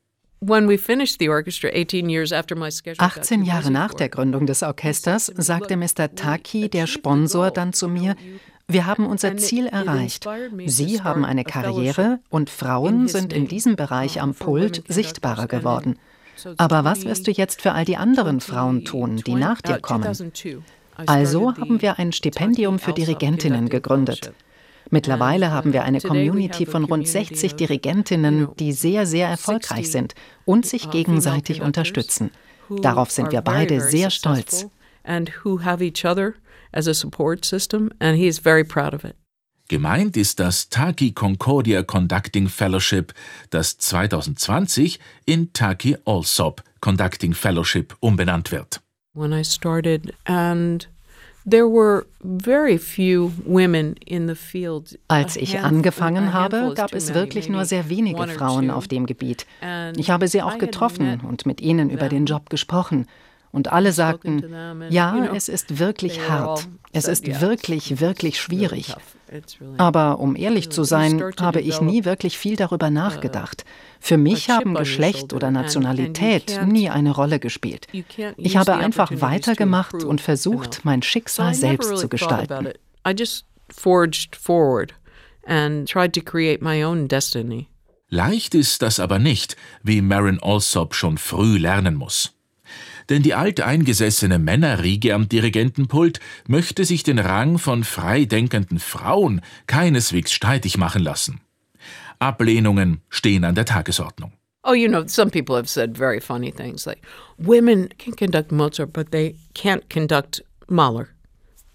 18 2.98 3.44
Jahre 3.44 3.70
nach 3.70 3.94
der 3.94 4.08
Gründung 4.10 4.46
des 4.46 4.62
Orchesters 4.62 5.32
sagte 5.36 5.76
Mr. 5.76 6.14
Taki, 6.14 6.68
der 6.68 6.86
Sponsor, 6.86 7.50
dann 7.50 7.72
zu 7.72 7.88
mir, 7.88 8.14
wir 8.66 8.87
haben 8.87 9.07
unser 9.07 9.37
Ziel 9.37 9.66
erreicht. 9.66 10.27
Sie 10.66 11.03
haben 11.03 11.24
eine 11.24 11.44
Karriere 11.44 12.20
und 12.31 12.50
Frauen 12.50 13.09
sind 13.09 13.33
in 13.33 13.46
diesem 13.46 13.77
Bereich 13.77 14.20
am 14.22 14.35
Pult 14.35 14.83
sichtbarer 14.88 15.46
geworden. 15.46 15.98
Aber 16.57 16.85
was 16.85 17.05
wirst 17.05 17.27
du 17.27 17.31
jetzt 17.31 17.62
für 17.62 17.72
all 17.72 17.85
die 17.85 17.96
anderen 17.96 18.40
Frauen 18.40 18.85
tun, 18.85 19.18
die 19.18 19.35
nach 19.35 19.61
dir 19.61 19.79
kommen? 19.79 20.33
Also 21.07 21.57
haben 21.57 21.83
wir 21.83 21.98
ein 21.98 22.12
Stipendium 22.12 22.79
für 22.79 22.92
Dirigentinnen 22.92 23.68
gegründet. 23.68 24.33
Mittlerweile 24.90 25.50
haben 25.50 25.72
wir 25.72 25.83
eine 25.85 26.00
Community 26.00 26.66
von 26.66 26.85
rund 26.85 27.09
60 27.09 27.55
Dirigentinnen, 27.57 28.48
die 28.59 28.72
sehr, 28.72 29.07
sehr 29.07 29.29
erfolgreich 29.29 29.90
sind 29.90 30.14
und 30.44 30.66
sich 30.66 30.90
gegenseitig 30.90 31.62
unterstützen. 31.62 32.31
Darauf 32.70 33.11
sind 33.11 33.33
wir 33.33 33.40
beide 33.42 33.81
sehr 33.81 34.11
stolz. 34.11 34.66
Gemeint 39.68 40.16
ist 40.18 40.40
das 40.40 40.68
Taki 40.68 41.12
Concordia 41.12 41.82
Conducting 41.82 42.48
Fellowship, 42.48 43.14
das 43.48 43.78
2020 43.78 45.00
in 45.24 45.52
Taki 45.54 45.96
Alsop 46.04 46.62
Conducting 46.80 47.32
Fellowship 47.32 47.96
umbenannt 48.00 48.52
wird. 48.52 48.82
When 49.14 49.32
I 49.32 49.44
started 49.44 50.12
and 50.24 50.88
als 55.08 55.37
ich 55.37 55.58
angefangen 55.58 56.32
habe, 56.32 56.72
gab 56.74 56.94
es 56.94 57.14
wirklich 57.14 57.48
nur 57.48 57.64
sehr 57.64 57.88
wenige 57.90 58.26
Frauen 58.28 58.70
auf 58.70 58.88
dem 58.88 59.06
Gebiet. 59.06 59.46
Ich 59.96 60.10
habe 60.10 60.28
sie 60.28 60.42
auch 60.42 60.58
getroffen 60.58 61.20
und 61.20 61.44
mit 61.46 61.60
ihnen 61.60 61.90
über 61.90 62.08
den 62.08 62.26
Job 62.26 62.48
gesprochen. 62.48 63.06
Und 63.54 63.70
alle 63.72 63.92
sagten, 63.92 64.44
ja, 64.90 65.32
es 65.32 65.48
ist 65.48 65.78
wirklich 65.78 66.28
hart. 66.28 66.66
Es 66.90 67.06
ist 67.06 67.40
wirklich, 67.40 68.00
wirklich 68.00 68.40
schwierig. 68.40 68.92
Aber 69.78 70.18
um 70.18 70.34
ehrlich 70.34 70.70
zu 70.70 70.82
sein, 70.82 71.22
habe 71.40 71.60
ich 71.60 71.80
nie 71.80 72.04
wirklich 72.04 72.36
viel 72.36 72.56
darüber 72.56 72.88
uh, 72.88 72.90
nachgedacht. 72.90 73.64
Für 74.00 74.16
mich 74.16 74.50
haben 74.50 74.74
Geschlecht 74.74 75.32
oder 75.32 75.52
Nationalität 75.52 76.62
nie 76.66 76.90
eine 76.90 77.12
Rolle 77.12 77.38
gespielt. 77.38 77.86
Ich 78.36 78.56
habe 78.56 78.74
einfach 78.74 79.12
weitergemacht 79.20 80.02
und 80.02 80.20
versucht, 80.20 80.80
mein 80.82 81.02
Schicksal 81.02 81.54
selbst 81.54 81.96
zu 81.96 82.08
gestalten. 82.08 82.70
Leicht 88.08 88.54
ist 88.56 88.82
das 88.82 88.98
aber 88.98 89.20
nicht, 89.20 89.56
wie 89.84 90.02
Marin 90.02 90.40
Alsop 90.42 90.94
schon 90.96 91.18
früh 91.18 91.56
lernen 91.58 91.94
muss 91.94 92.33
denn 93.08 93.22
die 93.22 93.34
alteingesessene 93.34 94.38
Männerriege 94.38 95.14
am 95.14 95.28
Dirigentenpult 95.28 96.20
möchte 96.46 96.84
sich 96.84 97.02
den 97.02 97.18
Rang 97.18 97.58
von 97.58 97.84
freidenkenden 97.84 98.78
Frauen 98.78 99.40
keineswegs 99.66 100.32
streitig 100.32 100.78
machen 100.78 101.02
lassen. 101.02 101.40
Ablehnungen 102.18 103.00
stehen 103.08 103.44
an 103.44 103.54
der 103.54 103.64
Tagesordnung. 103.64 104.32
Oh, 104.66 104.72
you 104.72 104.88
know, 104.88 105.06
some 105.06 105.30
people 105.30 105.54
have 105.56 105.68
said 105.68 105.96
very 105.96 106.20
funny 106.20 106.50
things 106.50 106.86
like 106.86 107.02
women 107.36 107.90
can 107.98 108.16
conduct 108.16 108.50
Mozart, 108.50 108.92
but 108.94 109.10
they 109.10 109.36
can't 109.54 109.90
conduct 109.90 110.42
Mahler. 110.68 111.08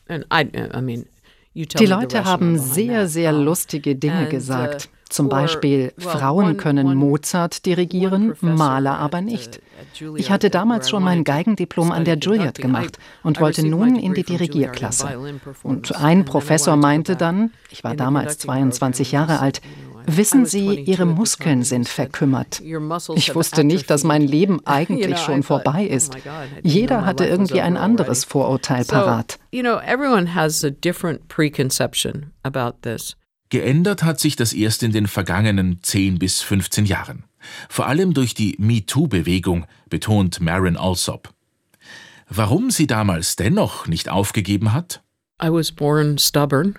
And 0.07 0.25
I, 0.31 0.49
I 0.73 0.81
mean, 0.81 1.05
die 1.53 1.85
Leute 1.85 2.25
haben 2.25 2.57
sehr, 2.57 3.07
sehr 3.07 3.31
lustige 3.31 3.95
Dinge 3.95 4.27
uh, 4.27 4.29
gesagt. 4.29 4.89
Zum 5.09 5.27
Beispiel, 5.27 5.91
Frauen 5.97 6.57
können 6.57 6.95
Mozart 6.95 7.65
dirigieren, 7.65 8.35
Maler 8.41 8.99
aber 8.99 9.21
nicht. 9.21 9.61
Ich 10.15 10.31
hatte 10.31 10.49
damals 10.49 10.89
schon 10.89 11.03
mein 11.03 11.23
Geigendiplom 11.23 11.91
an 11.91 12.05
der 12.05 12.17
Juilliard 12.17 12.59
gemacht 12.59 12.97
und 13.23 13.41
wollte 13.41 13.65
nun 13.65 13.95
in 13.95 14.13
die 14.13 14.23
Dirigierklasse. 14.23 15.17
Und 15.63 15.95
ein 15.95 16.25
Professor 16.25 16.75
meinte 16.75 17.15
dann, 17.15 17.51
ich 17.71 17.83
war 17.83 17.95
damals 17.95 18.37
22 18.37 19.11
Jahre 19.11 19.39
alt, 19.39 19.61
Wissen 20.05 20.45
Sie, 20.45 20.79
Ihre 20.79 21.05
Muskeln 21.05 21.63
sind 21.63 21.87
verkümmert. 21.87 22.61
Ich 23.15 23.35
wusste 23.35 23.63
nicht, 23.63 23.89
dass 23.89 24.03
mein 24.03 24.23
Leben 24.23 24.59
eigentlich 24.65 25.19
schon 25.19 25.43
vorbei 25.43 25.85
ist. 25.85 26.15
Jeder 26.63 27.05
hatte 27.05 27.25
irgendwie 27.25 27.61
ein 27.61 27.77
anderes 27.77 28.23
Vorurteil 28.23 28.85
parat. 28.85 29.37
Geändert 33.49 34.03
hat 34.03 34.19
sich 34.19 34.35
das 34.35 34.53
erst 34.53 34.83
in 34.83 34.91
den 34.91 35.07
vergangenen 35.07 35.79
10 35.81 36.19
bis 36.19 36.41
15 36.41 36.85
Jahren. 36.85 37.23
Vor 37.67 37.87
allem 37.87 38.13
durch 38.13 38.33
die 38.33 38.55
MeToo-Bewegung, 38.59 39.65
betont 39.89 40.39
Marin 40.39 40.77
Alsop. 40.77 41.33
Warum 42.27 42.69
sie 42.69 42.85
damals 42.85 43.35
dennoch 43.35 43.87
nicht 43.87 44.09
aufgegeben 44.09 44.73
hat? 44.73 45.01
I 45.41 45.47
was 45.47 45.71
born 45.71 46.17
stubborn. 46.19 46.77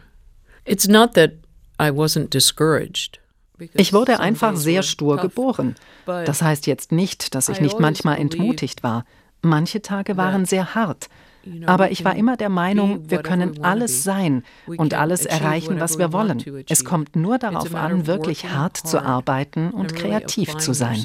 It's 0.65 0.87
not 0.87 1.15
that 1.15 1.33
I 1.81 1.91
wasn't 1.91 2.29
discouraged. 2.29 3.21
Ich 3.75 3.93
wurde 3.93 4.21
einfach 4.21 4.57
sehr 4.57 4.83
stur 4.83 5.17
geboren. 5.17 5.75
Das 6.07 6.41
heißt 6.41 6.67
jetzt 6.67 6.93
nicht, 6.93 7.35
dass 7.35 7.49
ich 7.49 7.61
nicht 7.61 7.79
manchmal 7.81 8.19
entmutigt 8.19 8.83
war. 8.83 9.05
Manche 9.43 9.83
Tage 9.83 10.17
waren 10.17 10.45
sehr 10.45 10.75
hart. 10.75 11.09
Aber 11.67 11.91
ich 11.91 12.05
war 12.05 12.17
immer 12.17 12.37
der 12.37 12.49
Meinung, 12.49 13.11
wir 13.11 13.23
können 13.23 13.65
alles 13.65 14.05
sein 14.05 14.43
und 14.67 14.95
alles 14.95 15.27
erreichen, 15.27 15.81
was 15.81 15.99
wir 15.99 16.13
wollen. 16.13 16.43
Es 16.69 16.85
kommt 16.85 17.17
nur 17.17 17.39
darauf 17.39 17.75
an, 17.75 18.07
wirklich 18.07 18.51
hart 18.51 18.77
zu 18.77 19.03
arbeiten 19.03 19.71
und 19.71 19.95
kreativ 19.95 20.57
zu 20.57 20.73
sein. 20.73 21.05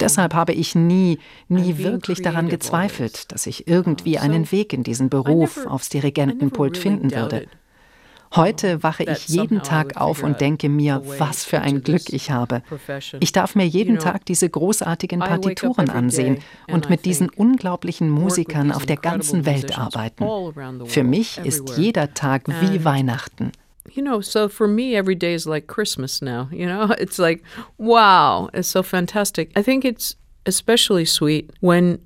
Deshalb 0.00 0.34
habe 0.34 0.52
ich 0.52 0.74
nie, 0.74 1.18
nie 1.48 1.78
wirklich 1.78 2.20
daran 2.20 2.48
gezweifelt, 2.48 3.32
dass 3.32 3.46
ich 3.46 3.68
irgendwie 3.68 4.18
einen 4.18 4.50
Weg 4.50 4.72
in 4.72 4.82
diesen 4.82 5.08
Beruf 5.08 5.64
aufs 5.66 5.88
Dirigentenpult 5.88 6.76
finden 6.76 7.12
würde. 7.12 7.46
Heute 8.34 8.82
wache 8.82 9.04
ich 9.04 9.28
jeden 9.28 9.62
Tag 9.62 9.96
auf 9.96 10.22
und 10.22 10.40
denke 10.40 10.68
mir, 10.68 11.02
was 11.18 11.44
für 11.44 11.60
ein 11.60 11.82
Glück 11.82 12.12
ich 12.12 12.30
habe. 12.30 12.62
Ich 13.20 13.32
darf 13.32 13.54
mir 13.54 13.66
jeden 13.66 13.98
Tag 13.98 14.24
diese 14.26 14.48
großartigen 14.48 15.20
Partituren 15.20 15.90
ansehen 15.90 16.38
und 16.70 16.90
mit 16.90 17.04
diesen 17.04 17.28
unglaublichen 17.30 18.10
Musikern 18.10 18.72
auf 18.72 18.86
der 18.86 18.96
ganzen 18.96 19.46
Welt 19.46 19.78
arbeiten. 19.78 20.24
Für 20.86 21.04
mich 21.04 21.38
ist 21.38 21.76
jeder 21.76 22.14
Tag 22.14 22.44
wie 22.60 22.84
Weihnachten. 22.84 23.52
you 23.94 24.02
know, 24.02 24.20
so 24.20 24.48
for 24.48 24.66
me, 24.66 24.94
every 24.94 25.14
day 25.14 25.34
is 25.34 25.46
like 25.46 25.66
Christmas 25.66 26.20
now. 26.20 26.48
You 26.52 26.66
know, 26.66 26.94
it's 26.98 27.18
like, 27.18 27.42
wow, 27.78 28.50
it's 28.52 28.68
so 28.68 28.82
fantastic. 28.82 29.52
I 29.56 29.62
think 29.62 29.84
it's 29.84 30.16
especially 30.44 31.04
sweet 31.04 31.50
when 31.60 32.00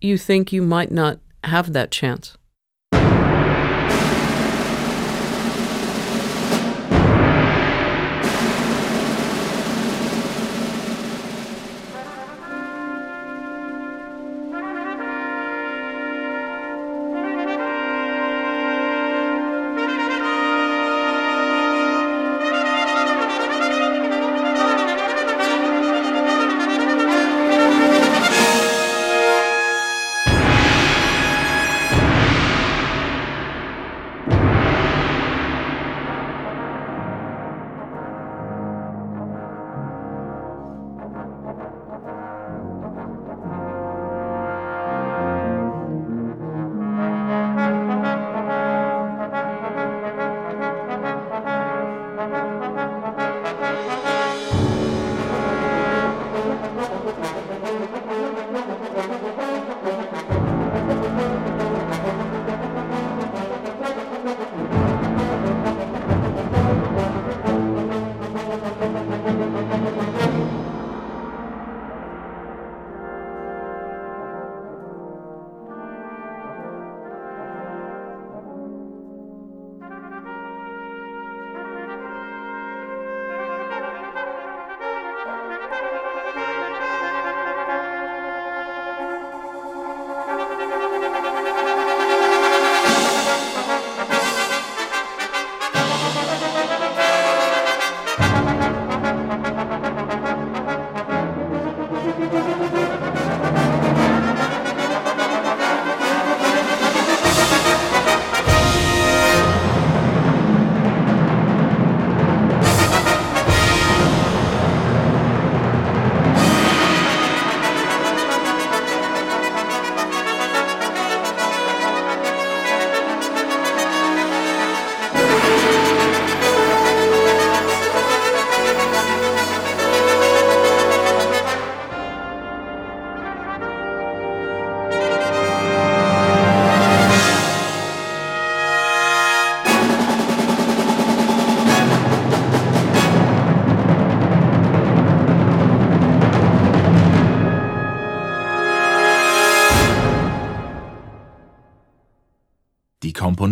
you 0.00 0.16
think 0.16 0.52
you 0.52 0.62
might 0.62 0.90
not 0.90 1.18
have 1.44 1.72
that 1.72 1.90
chance. 1.90 2.36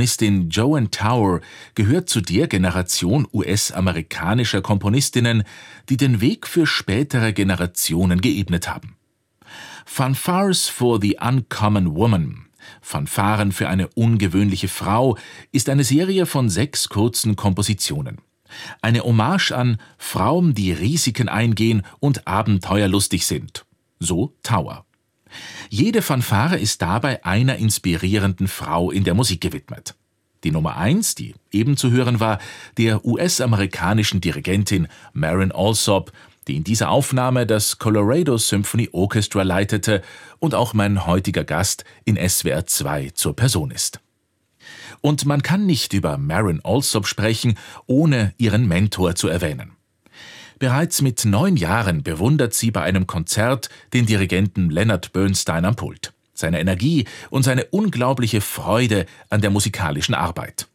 Komponistin 0.07 0.51
Joan 0.51 0.93
Tower 0.93 1.41
gehört 1.75 2.09
zu 2.09 2.21
der 2.21 2.47
Generation 2.47 3.27
US-amerikanischer 3.33 4.63
Komponistinnen, 4.63 5.43
die 5.89 5.97
den 5.97 6.21
Weg 6.21 6.47
für 6.47 6.65
spätere 6.65 7.33
Generationen 7.33 8.21
geebnet 8.21 8.69
haben. 8.69 8.95
Fanfares 9.85 10.69
for 10.69 11.01
the 11.01 11.19
Uncommon 11.21 11.97
Woman 11.97 12.47
Fanfaren 12.81 13.51
für 13.51 13.69
eine 13.69 13.89
ungewöhnliche 13.89 14.69
Frau 14.69 15.19
ist 15.51 15.69
eine 15.69 15.83
Serie 15.83 16.27
von 16.27 16.51
sechs 16.51 16.89
kurzen 16.89 17.35
Kompositionen. 17.35 18.19
Eine 18.83 19.01
Hommage 19.01 19.51
an 19.51 19.79
Frauen, 19.99 20.55
die 20.55 20.71
Risiken 20.71 21.29
eingehen 21.29 21.83
und 21.99 22.29
abenteuerlustig 22.29 23.27
sind. 23.27 23.67
So 23.99 24.37
Tower. 24.45 24.87
Jede 25.69 26.03
Fanfare 26.03 26.59
ist 26.59 26.83
dabei 26.83 27.25
einer 27.25 27.57
inspirierenden 27.57 28.49
Frau 28.49 28.91
in 28.91 29.05
der 29.05 29.15
Musik 29.15 29.41
gewidmet. 29.41 29.95
Die 30.45 30.51
Nummer 30.51 30.77
eins, 30.77 31.15
die 31.15 31.35
eben 31.51 31.77
zu 31.77 31.91
hören 31.91 32.21
war, 32.21 32.39
der 32.79 33.05
US-amerikanischen 33.05 34.21
Dirigentin 34.21 34.87
Marin 35.13 35.51
Alsop, 35.51 36.13
die 36.47 36.57
in 36.57 36.65
dieser 36.65 36.91
Aufnahme 36.91 37.47
das 37.47 37.79
Colorado 37.79 38.39
Symphony 38.39 38.89
Orchestra 38.93 39.43
leitete 39.43 40.03
und 40.39 40.55
auch 40.55 40.75
mein 40.75 41.07
heutiger 41.07 41.45
Gast 41.45 41.85
in 42.05 42.17
SWR 42.17 42.67
2 42.67 43.11
zur 43.11 43.35
Person 43.35 43.71
ist. 43.71 44.01
Und 45.01 45.27
man 45.27 45.43
kann 45.43 45.67
nicht 45.67 45.93
über 45.93 46.19
Marin 46.19 46.61
Alsop 46.65 47.07
sprechen, 47.07 47.59
ohne 47.87 48.33
ihren 48.39 48.69
Mentor 48.69 49.15
zu 49.15 49.29
erwähnen. 49.29 49.76
Bereits 50.59 51.03
mit 51.03 51.25
neun 51.27 51.57
Jahren 51.57 52.03
bewundert 52.03 52.55
sie 52.55 52.71
bei 52.71 52.83
einem 52.83 53.07
Konzert 53.07 53.69
den 53.93 54.07
Dirigenten 54.07 54.71
Leonard 54.71 55.13
Bernstein 55.13 55.67
am 55.67 55.77
Pult, 55.77 56.15
seine 56.33 56.61
Energie 56.61 57.05
und 57.29 57.43
seine 57.43 57.67
unglaubliche 57.67 58.41
Freude 58.41 59.05
an 59.29 59.43
der 59.43 59.51
musikalischen 59.51 60.15
Arbeit. 60.15 60.67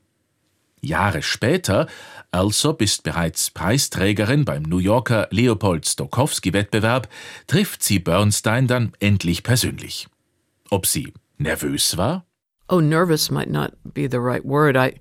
Jahre 0.82 1.24
später, 1.24 1.88
Alsop 2.32 2.82
ist 2.82 3.04
bereits 3.04 3.52
Preisträgerin 3.52 4.46
beim 4.46 4.64
New 4.64 4.78
Yorker 4.78 5.28
Leopold 5.32 5.86
Stokowski-Wettbewerb, 5.86 7.08
trifft 7.48 7.84
sie 7.84 8.00
Bernstein 8.00 8.68
dann 8.68 8.94
endlich 9.00 9.44
persönlich. 9.44 10.08
Ob 10.70 10.86
sie 10.86 11.14
nervös 11.38 11.98
war? 11.98 12.26
Oh, 12.70 12.80
nervous 12.80 13.30
might 13.30 13.50
not 13.50 13.72
be 13.84 14.08
the 14.10 14.18
right 14.18 14.46
word. 14.46 14.78
I 14.78 14.96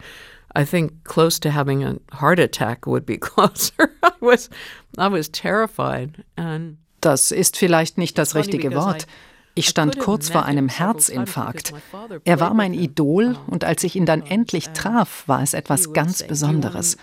I 0.57 0.65
think 0.65 1.05
close 1.05 1.39
to 1.41 1.51
having 1.51 1.85
a 1.85 1.97
heart 2.21 2.39
attack 2.39 2.87
would 2.87 3.07
be 3.07 3.17
closer. 3.21 3.93
I 4.03 4.11
was 4.21 4.51
I 4.99 5.09
was 5.09 5.31
terrified 5.31 6.25
and 6.37 6.79
Das 7.01 7.31
ist 7.31 7.57
vielleicht 7.57 7.97
nicht 7.97 8.19
das 8.19 8.35
richtige 8.35 8.75
Wort. 8.75 9.07
Ich 9.55 9.69
stand 9.69 9.99
kurz 9.99 10.29
vor 10.29 10.45
einem 10.45 10.69
Herzinfarkt. 10.69 11.75
Er 12.25 12.41
war 12.41 12.55
mein 12.55 12.73
Idol 12.73 13.37
und 13.49 13.65
als 13.65 13.83
ich 13.85 13.97
ihn 13.97 14.07
dann 14.07 14.23
endlich 14.23 14.71
traf, 14.71 15.25
war 15.27 15.43
es 15.43 15.55
etwas 15.55 15.93
ganz 15.93 16.23
Besonderes. 16.23 16.97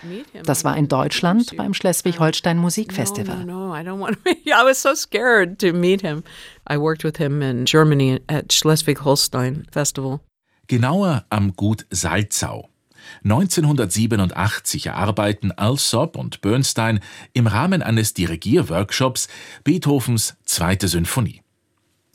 Das 0.44 0.64
war 0.64 0.78
in 0.78 0.88
Deutschland 0.88 1.58
beim 1.58 1.74
Schleswig-Holstein 1.74 2.58
Musikfestival. 2.58 3.44
No, 3.44 3.68
no, 3.68 3.76
I 3.76 3.80
don't 3.82 4.00
want 4.00 4.18
to. 4.24 4.32
I 4.46 4.64
was 4.64 4.82
so 4.82 4.96
scared 4.96 5.60
to 5.60 5.74
meet 5.74 6.02
him. 6.02 6.24
I 6.70 6.78
worked 6.78 7.04
with 7.04 7.18
him 7.18 7.42
in 7.42 7.66
Germany 7.66 8.22
at 8.28 8.54
Schleswig-Holstein 8.54 9.68
Festival. 9.70 10.22
Genauer 10.68 11.26
am 11.30 11.54
Gut 11.56 11.86
Salzau. 11.92 12.70
1987 13.24 14.88
erarbeiten 14.88 15.52
Alsop 15.52 16.16
und 16.16 16.42
Bernstein 16.42 17.00
im 17.34 17.48
Rahmen 17.48 17.82
eines 17.82 18.14
Dirigierworkshops 18.14 19.28
Beethovens 19.64 20.36
Zweite 20.46 20.88
Sinfonie. 20.88 21.42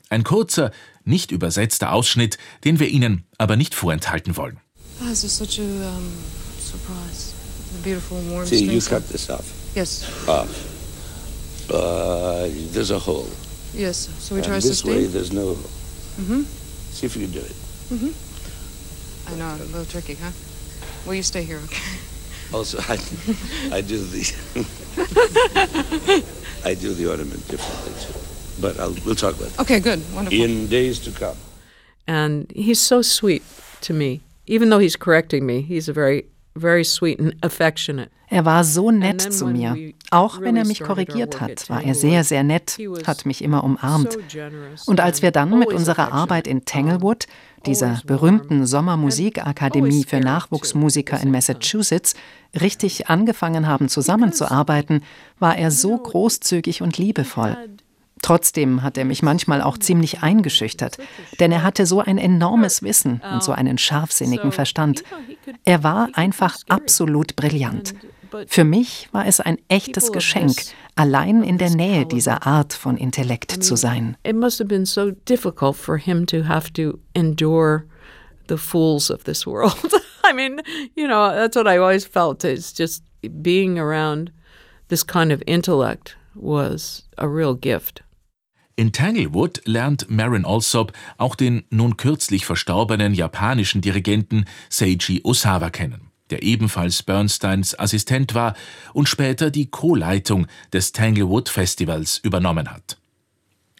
Ein 0.09 0.23
kurzer, 0.23 0.71
nicht 1.05 1.31
übersetzter 1.31 1.91
Ausschnitt, 1.91 2.37
den 2.63 2.79
wir 2.79 2.87
Ihnen 2.87 3.23
aber 3.37 3.55
nicht 3.55 3.75
vorenthalten 3.75 4.37
wollen. 4.37 4.59
Oh, 5.01 5.09
this 5.09 5.23
is 5.23 5.35
such 5.35 5.59
a 5.59 5.63
um, 5.63 6.13
surprise. 6.59 7.33
A 7.79 7.83
beautiful, 7.83 8.17
warm 8.29 8.45
See, 8.45 8.63
you 8.63 8.79
cut 8.79 9.07
this 9.09 9.29
off. 9.29 9.45
Yes, 9.75 10.05
Off. 10.27 10.49
Uh, 11.69 12.47
there's 12.73 12.91
a 12.91 12.99
hole. 12.99 13.27
yes. 13.73 14.09
So 14.19 14.35
we 14.35 14.41
try 14.41 14.59
this 14.59 14.85
way, 14.85 15.05
sustain. 15.05 15.11
there's 15.13 15.31
no 15.33 15.45
hole. 15.45 15.69
Mm-hmm. 16.19 16.43
See 16.91 17.05
if 17.07 17.15
you 17.15 17.23
can 17.23 17.31
do 17.31 17.39
it. 17.39 17.55
I 19.31 19.35
know, 19.35 19.55
a 19.55 19.63
little 19.65 19.85
tricky, 19.85 20.15
huh? 20.15 20.31
Well, 21.05 21.15
you 21.15 21.23
stay 21.23 21.43
here, 21.43 21.59
okay? 21.65 21.97
Also, 22.53 22.77
I, 22.79 22.97
I 23.77 23.81
do 23.81 23.97
the 23.97 24.23
I 26.65 26.73
do 26.75 26.93
the 26.93 27.07
ornament 27.09 27.47
differently 27.47 27.93
too. 28.01 28.13
But 28.61 28.79
I'll, 28.79 28.95
we'll 29.05 29.15
talk 29.15 29.35
about 29.35 29.47
it 29.49 29.59
Okay, 29.59 29.79
good, 29.79 30.01
wonderful. 30.13 30.39
in 30.39 30.67
days 30.67 30.99
to 30.99 31.11
come. 31.11 31.35
And 32.07 32.51
he's 32.55 32.79
so 32.79 33.01
sweet 33.01 33.43
to 33.81 33.93
me. 33.93 34.21
Even 34.45 34.69
though 34.69 34.79
he's 34.79 34.95
correcting 34.95 35.45
me, 35.45 35.61
he's 35.61 35.89
a 35.89 35.93
very 35.93 36.25
very 36.55 36.83
sweet 36.83 37.19
and 37.19 37.35
affectionate. 37.43 38.09
Er 38.29 38.45
war 38.45 38.63
so 38.63 38.89
nett 38.89 39.21
zu 39.21 39.45
mir. 39.45 39.93
Auch 40.09 40.41
wenn 40.41 40.55
er 40.55 40.65
mich 40.65 40.79
korrigiert 40.79 41.39
hat, 41.39 41.51
at 41.51 41.69
war 41.69 41.83
er 41.83 41.93
sehr, 41.93 42.23
sehr 42.23 42.43
nett, 42.43 42.79
hat 43.05 43.27
mich 43.27 43.43
immer 43.43 43.63
umarmt. 43.63 44.17
Und 44.87 44.99
als 44.99 45.21
wir 45.21 45.29
dann 45.31 45.59
mit 45.59 45.71
unserer. 45.71 46.11
Arbeit 46.11 46.47
in 46.47 46.65
Tanglewood, 46.65 47.27
dieser 47.65 48.01
berühmten 48.05 48.65
Sommermusikakademie 48.65 50.03
für 50.03 50.19
Nachwuchsmusiker 50.19 51.19
in. 51.19 51.31
Massachusetts, 51.31 52.15
richtig 52.59 53.07
angefangen 53.07 53.67
haben 53.67 53.87
zusammenzuarbeiten, 53.87 55.03
war 55.39 55.57
er 55.57 55.71
so 55.71 55.97
großzügig 55.97 56.81
und 56.81 56.97
liebevoll. 56.97 57.57
Trotzdem 58.23 58.81
hat 58.81 58.97
er 58.97 59.05
mich 59.05 59.21
manchmal 59.21 59.61
auch 59.61 59.77
ziemlich 59.77 60.23
eingeschüchtert, 60.23 60.97
denn 61.39 61.51
er 61.51 61.61
hatte 61.61 61.85
so 61.85 61.99
ein 61.99 62.17
enormes 62.17 62.81
Wissen 62.81 63.21
und 63.31 63.43
so 63.43 63.51
einen 63.51 63.77
scharfsinnigen 63.77 64.51
Verstand. 64.51 65.03
Er 65.65 65.83
war 65.83 66.09
einfach 66.13 66.57
absolut 66.69 67.35
brillant. 67.35 67.93
Für 68.47 68.63
mich 68.63 69.09
war 69.11 69.27
es 69.27 69.39
ein 69.39 69.57
echtes 69.67 70.11
Geschenk, 70.11 70.55
allein 70.95 71.43
in 71.43 71.57
der 71.57 71.69
Nähe 71.69 72.05
dieser 72.05 72.47
Art 72.47 72.73
von 72.73 72.97
Intellekt 72.97 73.63
zu 73.63 73.75
sein. 73.75 74.17
It 74.23 74.35
must 74.35 74.59
have 74.59 74.67
been 74.67 74.85
so 74.85 75.11
difficult 75.27 75.75
for 75.75 75.97
him 75.97 76.25
to 76.27 76.47
have 76.47 76.71
to 76.73 76.99
endure 77.13 77.85
the 78.47 78.57
fools 78.57 79.11
of 79.11 79.25
this 79.25 79.45
world. 79.45 79.75
I 80.23 80.33
mean, 80.33 80.61
you 80.95 81.07
know, 81.07 81.29
that's 81.29 81.55
what 81.55 81.67
I 81.67 81.77
always 81.77 82.05
felt. 82.05 82.43
It's 82.45 82.73
just 82.73 83.03
being 83.41 83.77
around 83.77 84.31
this 84.87 85.03
kind 85.03 85.31
of 85.31 85.43
intellect 85.45 86.15
was 86.33 87.03
a 87.17 87.27
real 87.27 87.53
gift. 87.53 88.01
In 88.75 88.91
Tanglewood 88.91 89.61
lernt 89.65 90.09
Marin 90.09 90.45
Alsop 90.45 90.93
auch 91.17 91.35
den 91.35 91.63
nun 91.69 91.95
kürzlich 91.95 92.45
verstorbenen 92.45 93.13
japanischen 93.13 93.81
Dirigenten 93.81 94.45
Seiji 94.69 95.21
Osawa 95.23 95.69
kennen, 95.69 96.09
der 96.31 96.41
ebenfalls 96.41 97.03
Bernsteins 97.03 97.77
Assistent 97.77 98.33
war 98.33 98.55
und 98.93 99.07
später 99.07 99.51
die 99.51 99.69
Co-Leitung 99.69 100.47
des 100.71 100.91
Tanglewood 100.91 101.49
Festivals 101.49 102.17
übernommen 102.17 102.71
hat. 102.71 102.97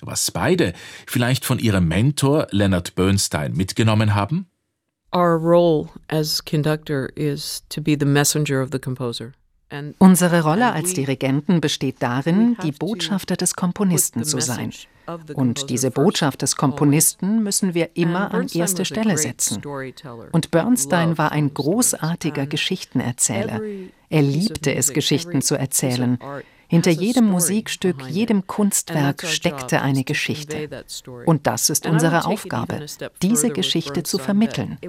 Was 0.02 0.30
beide 0.30 0.74
vielleicht 1.08 1.44
von 1.44 1.58
ihrem 1.58 1.88
Mentor 1.88 2.48
Leonard 2.52 2.94
Bernstein 2.94 3.54
mitgenommen 3.54 4.14
haben? 4.14 4.48
Our 5.16 5.40
role 5.40 5.90
as 6.08 6.44
conductor 6.44 7.10
is 7.16 7.64
to 7.70 7.82
be 7.82 7.96
the 8.00 8.06
messenger 8.06 8.62
of 8.62 8.70
the 8.72 8.80
composer. 8.80 9.34
Unsere 9.98 10.44
Rolle 10.44 10.72
als 10.72 10.94
Dirigenten 10.94 11.62
besteht 11.62 11.98
darin, 12.00 12.58
die 12.64 12.72
Botschafter 12.72 13.36
des 13.36 13.56
Komponisten 13.56 14.24
zu 14.24 14.40
sein. 14.40 14.72
Und 15.34 15.70
diese 15.70 15.92
Botschaft 15.92 16.42
des. 16.42 16.56
Komponisten 16.56 17.44
müssen 17.44 17.74
wir 17.74 17.90
immer 17.96 18.34
an 18.34 18.48
erste 18.54 18.86
Stelle 18.86 19.18
setzen. 19.18 19.62
Und 20.32 20.52
Bernstein 20.52 21.18
war 21.18 21.32
ein 21.32 21.54
großartiger 21.54 22.46
Geschichtenerzähler. 22.46 23.60
Er 24.10 24.22
liebte 24.22 24.74
es, 24.76 24.94
Geschichten 24.94 25.42
zu 25.42 25.56
erzählen. 25.56 26.20
Hinter 26.74 26.90
jedem 26.90 27.26
Musikstück, 27.26 28.02
jedem 28.10 28.48
Kunstwerk 28.48 29.24
steckte 29.28 29.84
eine 29.84 30.04
Geschichte. 30.04 30.84
Und 31.24 31.46
das 31.46 31.70
ist 31.70 31.86
unsere 31.86 32.26
Aufgabe, 32.26 32.88
diese 33.22 33.52
Geschichte 33.52 34.02
zu 34.02 34.18
vermitteln. 34.18 34.80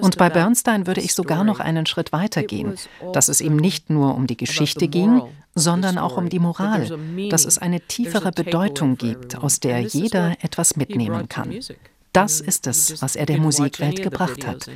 Und 0.00 0.18
bei 0.18 0.30
Bernstein 0.30 0.86
würde 0.86 1.00
ich 1.00 1.14
sogar 1.14 1.42
noch 1.42 1.58
einen 1.58 1.84
Schritt 1.84 2.12
weiter 2.12 2.44
gehen, 2.44 2.74
dass 3.12 3.28
es 3.28 3.40
ihm 3.40 3.56
nicht 3.56 3.90
nur 3.90 4.14
um 4.14 4.28
die 4.28 4.36
Geschichte 4.36 4.86
ging, 4.86 5.20
sondern 5.56 5.98
auch 5.98 6.16
um 6.16 6.28
die 6.28 6.38
Moral, 6.38 6.96
dass 7.28 7.44
es 7.44 7.58
eine 7.58 7.80
tiefere 7.80 8.30
Bedeutung 8.30 8.96
gibt, 8.96 9.36
aus 9.36 9.58
der 9.58 9.80
jeder 9.80 10.36
etwas 10.44 10.76
mitnehmen 10.76 11.28
kann. 11.28 11.58
Das 12.12 12.40
ist 12.40 12.66
es, 12.66 13.02
was 13.02 13.14
er 13.14 13.26
der 13.26 13.38
Musikwelt 13.38 14.00
gebracht 14.00 14.46
hat. 14.46 14.70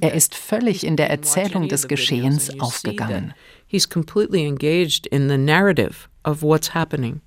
Er 0.00 0.14
ist 0.14 0.36
völlig 0.36 0.84
in 0.84 0.96
der 0.96 1.10
Erzählung 1.10 1.68
des 1.68 1.88
Geschehens 1.88 2.60
aufgegangen. 2.60 3.34
He's 3.66 3.86
completely 3.86 4.46
engaged 4.46 5.06
in 5.08 5.28
the 5.28 5.38
narrative 5.38 6.08
of 6.24 6.42
what's 6.42 6.68
happening. 6.68 7.20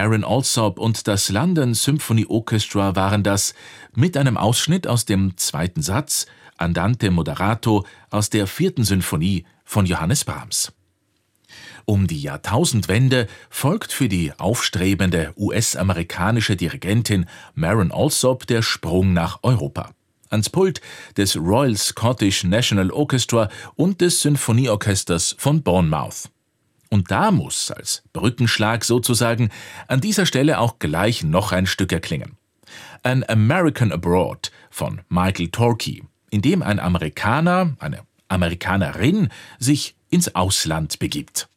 Marin 0.00 0.22
Alsop 0.22 0.78
und 0.78 1.08
das 1.08 1.28
London 1.28 1.74
Symphony 1.74 2.24
Orchestra 2.28 2.94
waren 2.94 3.24
das 3.24 3.52
mit 3.96 4.16
einem 4.16 4.36
Ausschnitt 4.36 4.86
aus 4.86 5.06
dem 5.06 5.36
zweiten 5.36 5.82
Satz 5.82 6.26
Andante 6.56 7.10
Moderato 7.10 7.84
aus 8.08 8.30
der 8.30 8.46
vierten 8.46 8.84
Sinfonie 8.84 9.44
von 9.64 9.86
Johannes 9.86 10.24
Brahms. 10.24 10.72
Um 11.84 12.06
die 12.06 12.22
Jahrtausendwende 12.22 13.26
folgt 13.50 13.92
für 13.92 14.08
die 14.08 14.32
aufstrebende 14.38 15.32
US-amerikanische 15.36 16.54
Dirigentin 16.54 17.26
Marin 17.56 17.90
Alsop 17.90 18.46
der 18.46 18.62
Sprung 18.62 19.12
nach 19.12 19.40
Europa. 19.42 19.90
Ans 20.30 20.48
Pult 20.48 20.80
des 21.16 21.36
Royal 21.36 21.76
Scottish 21.76 22.44
National 22.44 22.92
Orchestra 22.92 23.48
und 23.74 24.00
des 24.00 24.20
Symphonieorchesters 24.20 25.34
von 25.38 25.64
Bournemouth. 25.64 26.30
Und 26.90 27.10
da 27.10 27.30
muss, 27.30 27.70
als 27.70 28.02
Brückenschlag 28.12 28.84
sozusagen, 28.84 29.50
an 29.88 30.00
dieser 30.00 30.26
Stelle 30.26 30.58
auch 30.58 30.78
gleich 30.78 31.22
noch 31.22 31.52
ein 31.52 31.66
Stück 31.66 31.92
erklingen. 31.92 32.36
An 33.02 33.24
American 33.28 33.92
Abroad 33.92 34.50
von 34.70 35.00
Michael 35.08 35.48
Torkey, 35.48 36.02
in 36.30 36.42
dem 36.42 36.62
ein 36.62 36.80
Amerikaner, 36.80 37.76
eine 37.78 38.00
Amerikanerin 38.28 39.28
sich 39.58 39.96
ins 40.10 40.34
Ausland 40.34 40.98
begibt. 40.98 41.48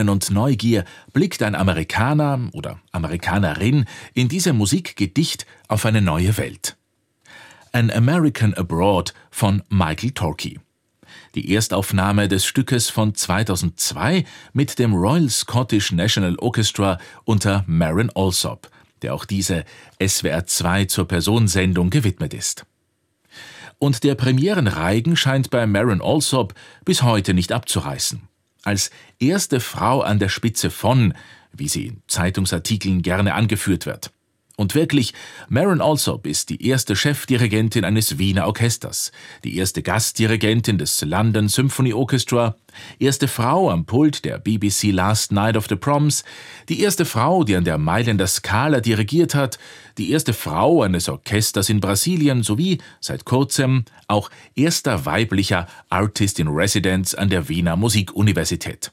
Staunen 0.00 0.08
und 0.08 0.30
Neugier 0.30 0.84
blickt 1.12 1.42
ein 1.42 1.54
Amerikaner 1.54 2.48
oder 2.52 2.80
Amerikanerin 2.90 3.84
in 4.14 4.28
diesem 4.28 4.56
Musikgedicht 4.56 5.44
auf 5.68 5.84
eine 5.84 6.00
neue 6.00 6.38
Welt. 6.38 6.76
An 7.72 7.90
American 7.90 8.54
Abroad 8.54 9.12
von 9.30 9.62
Michael 9.68 10.12
Torkey. 10.12 10.58
Die 11.34 11.54
Erstaufnahme 11.54 12.28
des 12.28 12.46
Stückes 12.46 12.88
von 12.88 13.14
2002 13.14 14.24
mit 14.54 14.78
dem 14.78 14.94
Royal 14.94 15.28
Scottish 15.28 15.92
National 15.92 16.36
Orchestra 16.38 16.98
unter 17.24 17.64
Marin 17.66 18.10
Alsop, 18.14 18.70
der 19.02 19.14
auch 19.14 19.26
diese 19.26 19.64
SWR 20.02 20.46
2 20.46 20.86
zur 20.86 21.06
Personensendung 21.06 21.90
gewidmet 21.90 22.32
ist. 22.32 22.64
Und 23.78 24.02
der 24.02 24.14
Premierenreigen 24.14 25.14
scheint 25.16 25.50
bei 25.50 25.66
Marin 25.66 26.00
Alsop 26.00 26.54
bis 26.86 27.02
heute 27.02 27.34
nicht 27.34 27.52
abzureißen 27.52 28.29
als 28.62 28.90
erste 29.18 29.60
Frau 29.60 30.00
an 30.00 30.18
der 30.18 30.28
Spitze 30.28 30.70
von, 30.70 31.14
wie 31.52 31.68
sie 31.68 31.86
in 31.86 32.02
Zeitungsartikeln 32.06 33.02
gerne 33.02 33.34
angeführt 33.34 33.86
wird. 33.86 34.12
Und 34.60 34.74
wirklich, 34.74 35.14
Marin 35.48 35.80
Alsop 35.80 36.26
ist 36.26 36.50
die 36.50 36.66
erste 36.66 36.94
Chefdirigentin 36.94 37.82
eines 37.82 38.18
Wiener 38.18 38.46
Orchesters, 38.46 39.10
die 39.42 39.56
erste 39.56 39.82
Gastdirigentin 39.82 40.76
des 40.76 41.00
London 41.00 41.48
Symphony 41.48 41.94
Orchestra, 41.94 42.56
erste 42.98 43.26
Frau 43.26 43.70
am 43.70 43.86
Pult 43.86 44.22
der 44.26 44.38
BBC 44.38 44.92
Last 44.92 45.32
Night 45.32 45.56
of 45.56 45.66
the 45.70 45.76
Proms, 45.76 46.24
die 46.68 46.82
erste 46.82 47.06
Frau, 47.06 47.42
die 47.42 47.56
an 47.56 47.64
der 47.64 47.78
Mailänder 47.78 48.26
Scala 48.26 48.80
dirigiert 48.80 49.34
hat, 49.34 49.58
die 49.96 50.10
erste 50.10 50.34
Frau 50.34 50.82
eines 50.82 51.08
Orchesters 51.08 51.70
in 51.70 51.80
Brasilien 51.80 52.42
sowie, 52.42 52.82
seit 53.00 53.24
kurzem, 53.24 53.86
auch 54.08 54.30
erster 54.56 55.06
weiblicher 55.06 55.68
Artist 55.88 56.38
in 56.38 56.48
Residence 56.48 57.14
an 57.14 57.30
der 57.30 57.48
Wiener 57.48 57.76
Musikuniversität. 57.76 58.92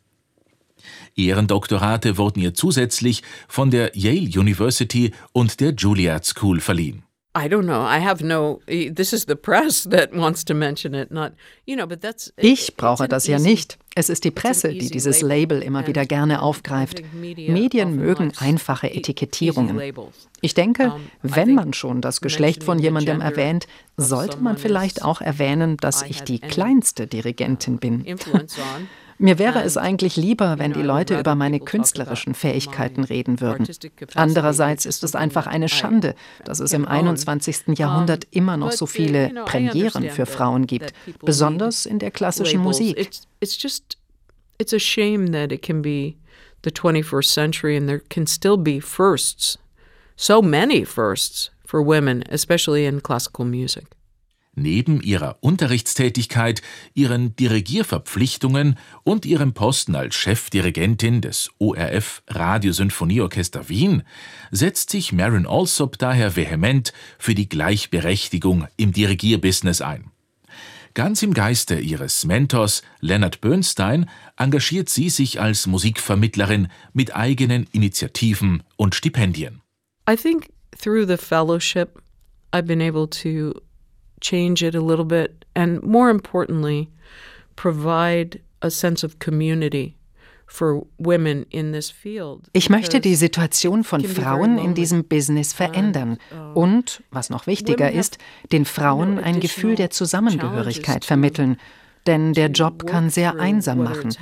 Ehrendoktorate 1.18 2.18
wurden 2.18 2.40
ihr 2.40 2.54
zusätzlich 2.54 3.24
von 3.48 3.72
der 3.72 3.92
Yale 3.98 4.30
University 4.40 5.12
und 5.34 5.60
der 5.60 5.74
Juilliard 5.74 6.26
School 6.26 6.60
verliehen. 6.60 7.04
I 7.38 7.48
don't 7.48 7.66
know. 7.66 7.86
I 7.86 8.00
have 8.00 8.26
no. 8.26 8.62
This 8.68 9.14
is 9.14 9.26
the 9.28 9.36
press 9.36 9.84
that 9.84 10.12
wants 10.12 10.44
to 10.46 10.56
mention 10.56 10.96
it, 10.96 11.12
not 11.12 11.34
you 11.66 11.76
know. 11.76 11.86
But 11.86 12.02
that's. 12.02 12.34
Ich 12.36 12.76
brauche 12.76 13.08
das 13.08 13.28
ja 13.28 13.38
nicht. 13.38 13.78
Es 13.94 14.10
ist 14.10 14.24
die 14.24 14.32
Presse, 14.32 14.70
die 14.70 14.90
dieses 14.90 15.22
Label 15.22 15.62
immer 15.62 15.86
wieder 15.86 16.06
gerne 16.08 16.42
aufgreift. 16.42 17.04
Medien 17.14 17.96
mögen 17.96 18.32
einfache 18.40 18.88
e-, 18.88 18.98
Etikettierungen. 18.98 19.80
Ich 20.42 20.56
denke, 20.56 20.96
wenn 21.22 21.54
man 21.54 21.74
schon 21.74 22.02
das 22.02 22.22
Geschlecht 22.22 22.64
von 22.64 22.80
jemandem 22.80 23.22
erwähnt, 23.22 23.68
sollte 23.98 24.38
man 24.38 24.58
vielleicht 24.58 25.04
auch 25.04 25.22
erwähnen, 25.22 25.78
dass 25.78 26.02
ich 26.04 26.22
die 26.22 26.40
kleinste 26.40 27.06
Dirigentin 27.06 27.78
bin. 27.78 28.04
Mir 29.20 29.40
wäre 29.40 29.64
es 29.64 29.78
eigentlich 29.78 30.16
lieber, 30.16 30.60
wenn 30.60 30.74
die 30.74 30.82
Leute 30.82 31.20
über 31.20 31.34
meine 31.36 31.60
künstlerischen 31.60 32.36
Fähigkeiten 32.36 33.04
reden 33.04 33.42
würden. 33.42 33.68
Andererseits 34.14 34.86
ist 34.86 35.04
es 35.04 35.16
einfach 35.16 35.48
eine 35.48 35.70
Schande, 35.70 36.14
dass 36.46 36.60
es 36.60 36.72
im 36.74 36.88
21. 36.88 37.78
Jahrhundert 37.78 38.28
immer 38.32 38.58
noch 38.58 38.72
so 38.72 38.86
viele 38.86 39.30
Premieren 39.46 40.10
für 40.10 40.26
Frauen 40.26 40.68
gibt, 40.68 40.94
besonders 41.26 41.86
in 41.86 42.00
der 42.00 42.12
klassischen 42.12 42.62
Musik. 42.62 43.10
It's 44.60 44.74
a 44.74 44.80
shame 44.80 45.32
that 45.34 45.52
it 45.52 45.62
can 45.62 45.82
be 45.84 46.16
the 46.64 46.72
21st 46.72 47.32
century 47.32 47.78
and 47.78 47.88
there 47.88 48.02
can 48.10 48.26
still 48.26 48.58
be 48.58 48.82
firsts, 48.82 49.60
so 50.16 50.42
many 50.42 50.84
firsts 50.84 51.52
for 51.64 51.86
women, 51.86 52.24
especially 52.32 52.86
in 52.86 53.02
classical 53.02 53.46
music. 53.46 53.86
Neben 54.60 55.02
ihrer 55.02 55.38
Unterrichtstätigkeit, 55.42 56.64
ihren 56.96 57.36
Dirigierverpflichtungen 57.36 58.80
und 59.04 59.24
ihrem 59.28 59.54
Posten 59.54 59.96
als 59.96 60.16
Chefdirigentin 60.16 61.22
des 61.22 61.52
ORF 61.60 62.24
Radiosinfonieorchester 62.28 63.70
Wien 63.70 64.02
setzt 64.50 64.90
sich 64.90 65.14
Marin 65.14 65.46
Alsop 65.46 66.00
daher 66.00 66.36
vehement 66.36 66.92
für 67.20 67.36
die 67.36 67.48
Gleichberechtigung 67.48 68.66
im 68.78 68.94
Dirigierbusiness 68.94 69.82
ein. 69.82 70.10
Ganz 70.96 71.22
im 71.22 71.36
Geiste 71.36 71.80
ihres 71.80 72.26
Mentors 72.26 72.82
Leonard 73.00 73.42
Bernstein 73.42 74.10
engagiert 74.38 74.90
sie 74.90 75.12
sich 75.12 75.40
als 75.40 75.68
Musikvermittlerin 75.68 76.70
mit 76.94 77.16
eigenen 77.16 77.68
Initiativen 77.74 78.64
und 78.76 78.96
Stipendien. 78.96 79.62
I 80.10 80.16
think 80.16 80.50
through 80.76 81.06
the 81.06 81.18
fellowship 81.18 82.02
I've 82.52 82.66
been 82.66 82.82
able 82.82 83.08
to 83.22 83.62
change 84.22 84.66
it 84.66 84.76
a 84.76 84.82
little 84.82 85.06
bit, 85.06 85.46
and 85.56 85.84
more 85.84 86.10
importantly, 86.10 86.90
provide 87.56 88.40
a 88.62 88.70
sense 88.70 89.06
of 89.06 89.20
community. 89.20 89.98
Ich 92.54 92.70
möchte 92.70 93.02
die 93.02 93.16
Situation 93.16 93.84
von 93.84 94.04
Frauen 94.06 94.58
in 94.58 94.74
diesem 94.74 95.04
Business 95.04 95.52
verändern 95.54 96.18
und, 96.54 97.04
was 97.12 97.30
noch 97.30 97.48
wichtiger 97.48 97.92
ist, 97.92 98.18
den 98.52 98.64
Frauen 98.64 99.20
ein 99.20 99.42
Gefühl 99.42 99.76
der 99.76 99.90
Zusammengehörigkeit 99.90 101.04
vermitteln. 101.04 101.58
Denn 102.08 102.32
der 102.32 102.48
Job 102.48 102.88
kann 102.88 103.10
sehr 103.10 103.38
einsam 103.38 103.84
machen. 103.84 104.16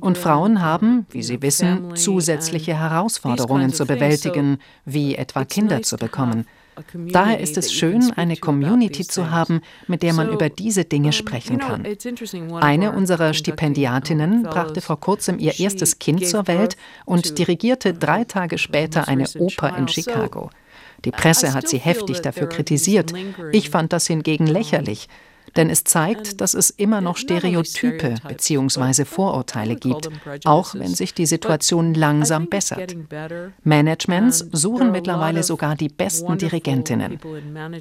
Und 0.00 0.18
Frauen 0.18 0.60
haben, 0.60 1.06
wie 1.10 1.22
Sie 1.22 1.40
wissen, 1.40 1.96
zusätzliche 1.96 2.78
Herausforderungen 2.78 3.72
zu 3.72 3.86
bewältigen, 3.86 4.58
wie 4.84 5.14
etwa 5.14 5.46
Kinder 5.46 5.80
zu 5.80 5.96
bekommen. 5.96 6.46
Daher 6.94 7.40
ist 7.40 7.58
es 7.58 7.72
schön, 7.72 8.12
eine 8.12 8.36
Community 8.36 9.06
zu 9.06 9.30
haben, 9.30 9.60
mit 9.88 10.02
der 10.02 10.14
man 10.14 10.30
über 10.30 10.48
diese 10.48 10.84
Dinge 10.84 11.12
sprechen 11.12 11.58
kann. 11.58 11.86
Eine 12.60 12.92
unserer 12.92 13.34
Stipendiatinnen 13.34 14.42
brachte 14.42 14.80
vor 14.80 14.98
kurzem 14.98 15.38
ihr 15.38 15.58
erstes 15.60 15.98
Kind 15.98 16.26
zur 16.26 16.46
Welt 16.46 16.76
und 17.04 17.38
dirigierte 17.38 17.92
drei 17.92 18.24
Tage 18.24 18.58
später 18.58 19.08
eine 19.08 19.28
Oper 19.38 19.76
in 19.76 19.88
Chicago. 19.88 20.50
Die 21.04 21.10
Presse 21.10 21.52
hat 21.52 21.68
sie 21.68 21.78
heftig 21.78 22.20
dafür 22.20 22.48
kritisiert. 22.48 23.12
Ich 23.52 23.70
fand 23.70 23.92
das 23.92 24.06
hingegen 24.06 24.46
lächerlich 24.46 25.08
denn 25.56 25.70
es 25.70 25.84
zeigt, 25.84 26.40
dass 26.40 26.54
es 26.54 26.70
immer 26.70 27.00
noch 27.00 27.16
Stereotype 27.16 28.14
bzw. 28.26 29.04
Vorurteile 29.04 29.76
gibt, 29.76 30.08
auch 30.44 30.74
wenn 30.74 30.94
sich 30.94 31.14
die 31.14 31.26
Situation 31.26 31.94
langsam 31.94 32.48
bessert. 32.48 32.96
Managements 33.62 34.38
suchen 34.52 34.92
mittlerweile 34.92 35.42
sogar 35.42 35.76
die 35.76 35.88
besten 35.88 36.38
Dirigentinnen. 36.38 37.18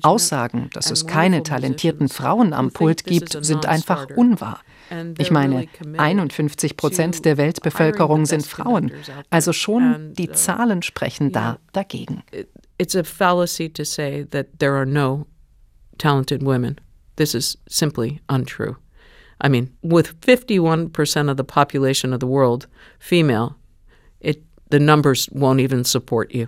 Aussagen, 0.01 0.70
dass 0.74 0.91
es 0.91 1.07
keine 1.07 1.43
talentierten 1.43 2.09
Frauen 2.09 2.53
am 2.53 2.72
Pult 2.72 3.05
gibt, 3.05 3.43
sind 3.43 3.66
einfach 3.66 4.07
unwahr. 4.16 4.59
Ich 5.18 5.32
meine, 5.32 5.68
51 5.97 6.76
Prozent 6.76 7.24
der 7.24 7.38
Weltbevölkerung 7.38 8.26
sind 8.26 8.45
Frauen, 8.45 8.91
also 9.30 9.53
schon 9.53 10.14
die 10.14 10.32
Zahlen 10.32 10.82
sprechen 10.82 11.32
da 11.32 11.59
dagegen. 11.72 12.24
It's 12.78 12.95
a 12.95 13.03
fallacy 13.03 13.70
to 13.70 13.84
say 13.84 14.26
that 14.32 14.47
there 14.59 14.74
are 14.74 14.88
no 14.88 15.28
talented 15.97 16.43
women. 16.43 16.78
This 17.16 17.36
is 17.36 17.57
simply 17.68 18.22
untrue. 18.30 18.78
I 19.39 19.49
mean, 19.49 19.76
with 19.82 20.20
51% 20.22 21.30
of 21.30 21.38
the 21.38 21.43
population 21.43 22.14
of 22.14 22.20
the 22.20 22.28
world 22.28 22.68
female, 22.99 23.57
it, 24.20 24.43
the 24.70 24.80
numbers 24.80 25.28
won't 25.32 25.59
even 25.59 25.84
support 25.84 26.34
you. 26.34 26.47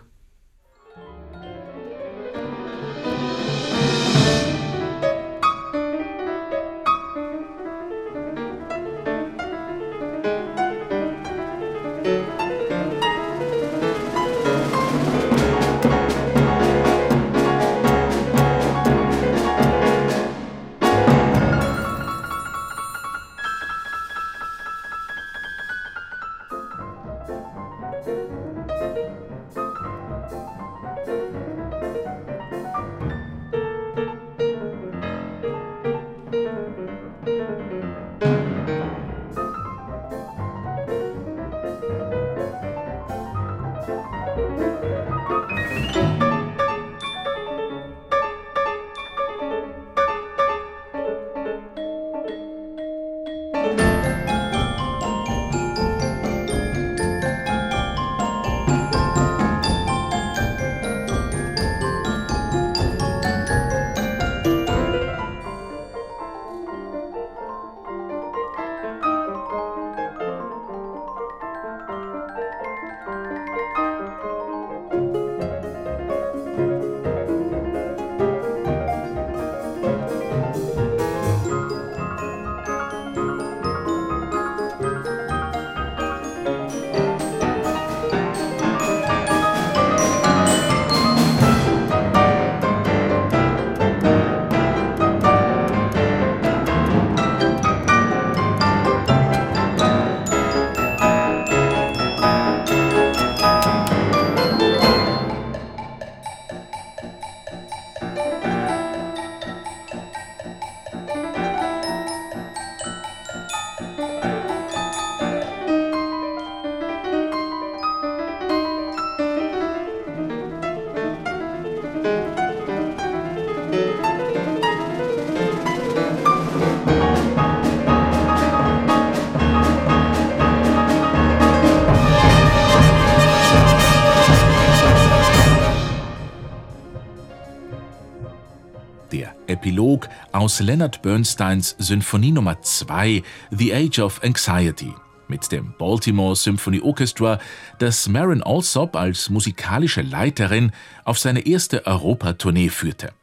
Aus 140.43 140.59
Leonard 140.59 141.01
Bernsteins 141.01 141.73
Symphonie 141.79 142.33
Nummer 142.33 142.61
2 142.61 143.23
The 143.51 143.73
Age 143.73 143.99
of 143.99 144.21
Anxiety 144.23 144.93
mit 145.29 145.49
dem 145.53 145.73
Baltimore 145.77 146.35
Symphony 146.35 146.81
Orchestra, 146.81 147.39
das 147.79 148.09
Marin 148.09 148.43
Alsop 148.43 148.97
als 148.97 149.29
musikalische 149.29 150.01
Leiterin 150.01 150.73
auf 151.05 151.17
seine 151.17 151.47
erste 151.47 151.85
Europatournee 151.85 152.67
führte, 152.67 153.13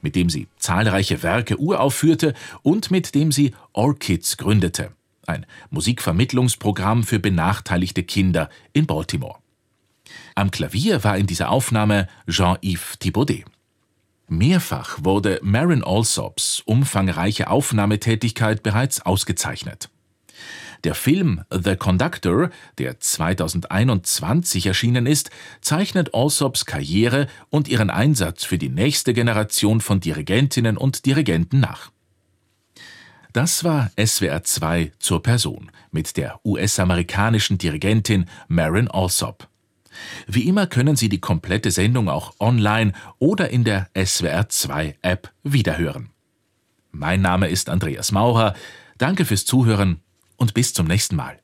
mit 0.00 0.14
dem 0.14 0.30
sie 0.30 0.46
zahlreiche 0.58 1.24
Werke 1.24 1.58
uraufführte 1.58 2.34
und 2.62 2.92
mit 2.92 3.16
dem 3.16 3.32
sie 3.32 3.52
Orchids 3.72 4.36
gründete, 4.36 4.92
ein 5.26 5.46
Musikvermittlungsprogramm 5.70 7.02
für 7.02 7.18
benachteiligte 7.18 8.04
Kinder 8.04 8.48
in 8.72 8.86
Baltimore. 8.86 9.38
Am 10.36 10.52
Klavier 10.52 11.02
war 11.02 11.18
in 11.18 11.26
dieser 11.26 11.50
Aufnahme 11.50 12.06
Jean-Yves 12.28 13.00
Thibaudet. 13.00 13.44
Mehrfach 14.30 14.98
wurde 15.02 15.40
Marin 15.42 15.82
Alsops 15.82 16.62
umfangreiche 16.64 17.50
Aufnahmetätigkeit 17.50 18.62
bereits 18.62 19.04
ausgezeichnet. 19.04 19.90
Der 20.84 20.94
Film 20.94 21.42
The 21.50 21.76
Conductor, 21.76 22.50
der 22.78 23.00
2021 23.00 24.66
erschienen 24.66 25.06
ist, 25.06 25.30
zeichnet 25.60 26.14
Alsops 26.14 26.64
Karriere 26.64 27.26
und 27.50 27.68
ihren 27.68 27.90
Einsatz 27.90 28.44
für 28.44 28.56
die 28.56 28.70
nächste 28.70 29.12
Generation 29.12 29.80
von 29.80 30.00
Dirigentinnen 30.00 30.78
und 30.78 31.04
Dirigenten 31.06 31.60
nach. 31.60 31.90
Das 33.32 33.62
war 33.64 33.90
SWR 34.02 34.42
2 34.42 34.92
zur 34.98 35.22
Person 35.22 35.70
mit 35.90 36.16
der 36.16 36.40
US-amerikanischen 36.44 37.58
Dirigentin 37.58 38.26
Marin 38.48 38.88
Alsop. 38.88 39.49
Wie 40.26 40.46
immer 40.46 40.66
können 40.66 40.96
Sie 40.96 41.08
die 41.08 41.20
komplette 41.20 41.70
Sendung 41.70 42.08
auch 42.08 42.34
online 42.38 42.92
oder 43.18 43.50
in 43.50 43.64
der 43.64 43.88
SWR 43.96 44.48
2 44.48 44.96
App 45.02 45.32
wiederhören. 45.42 46.10
Mein 46.92 47.20
Name 47.20 47.48
ist 47.48 47.68
Andreas 47.68 48.12
Maurer. 48.12 48.54
Danke 48.98 49.24
fürs 49.24 49.44
Zuhören 49.44 50.00
und 50.36 50.54
bis 50.54 50.74
zum 50.74 50.86
nächsten 50.86 51.16
Mal. 51.16 51.39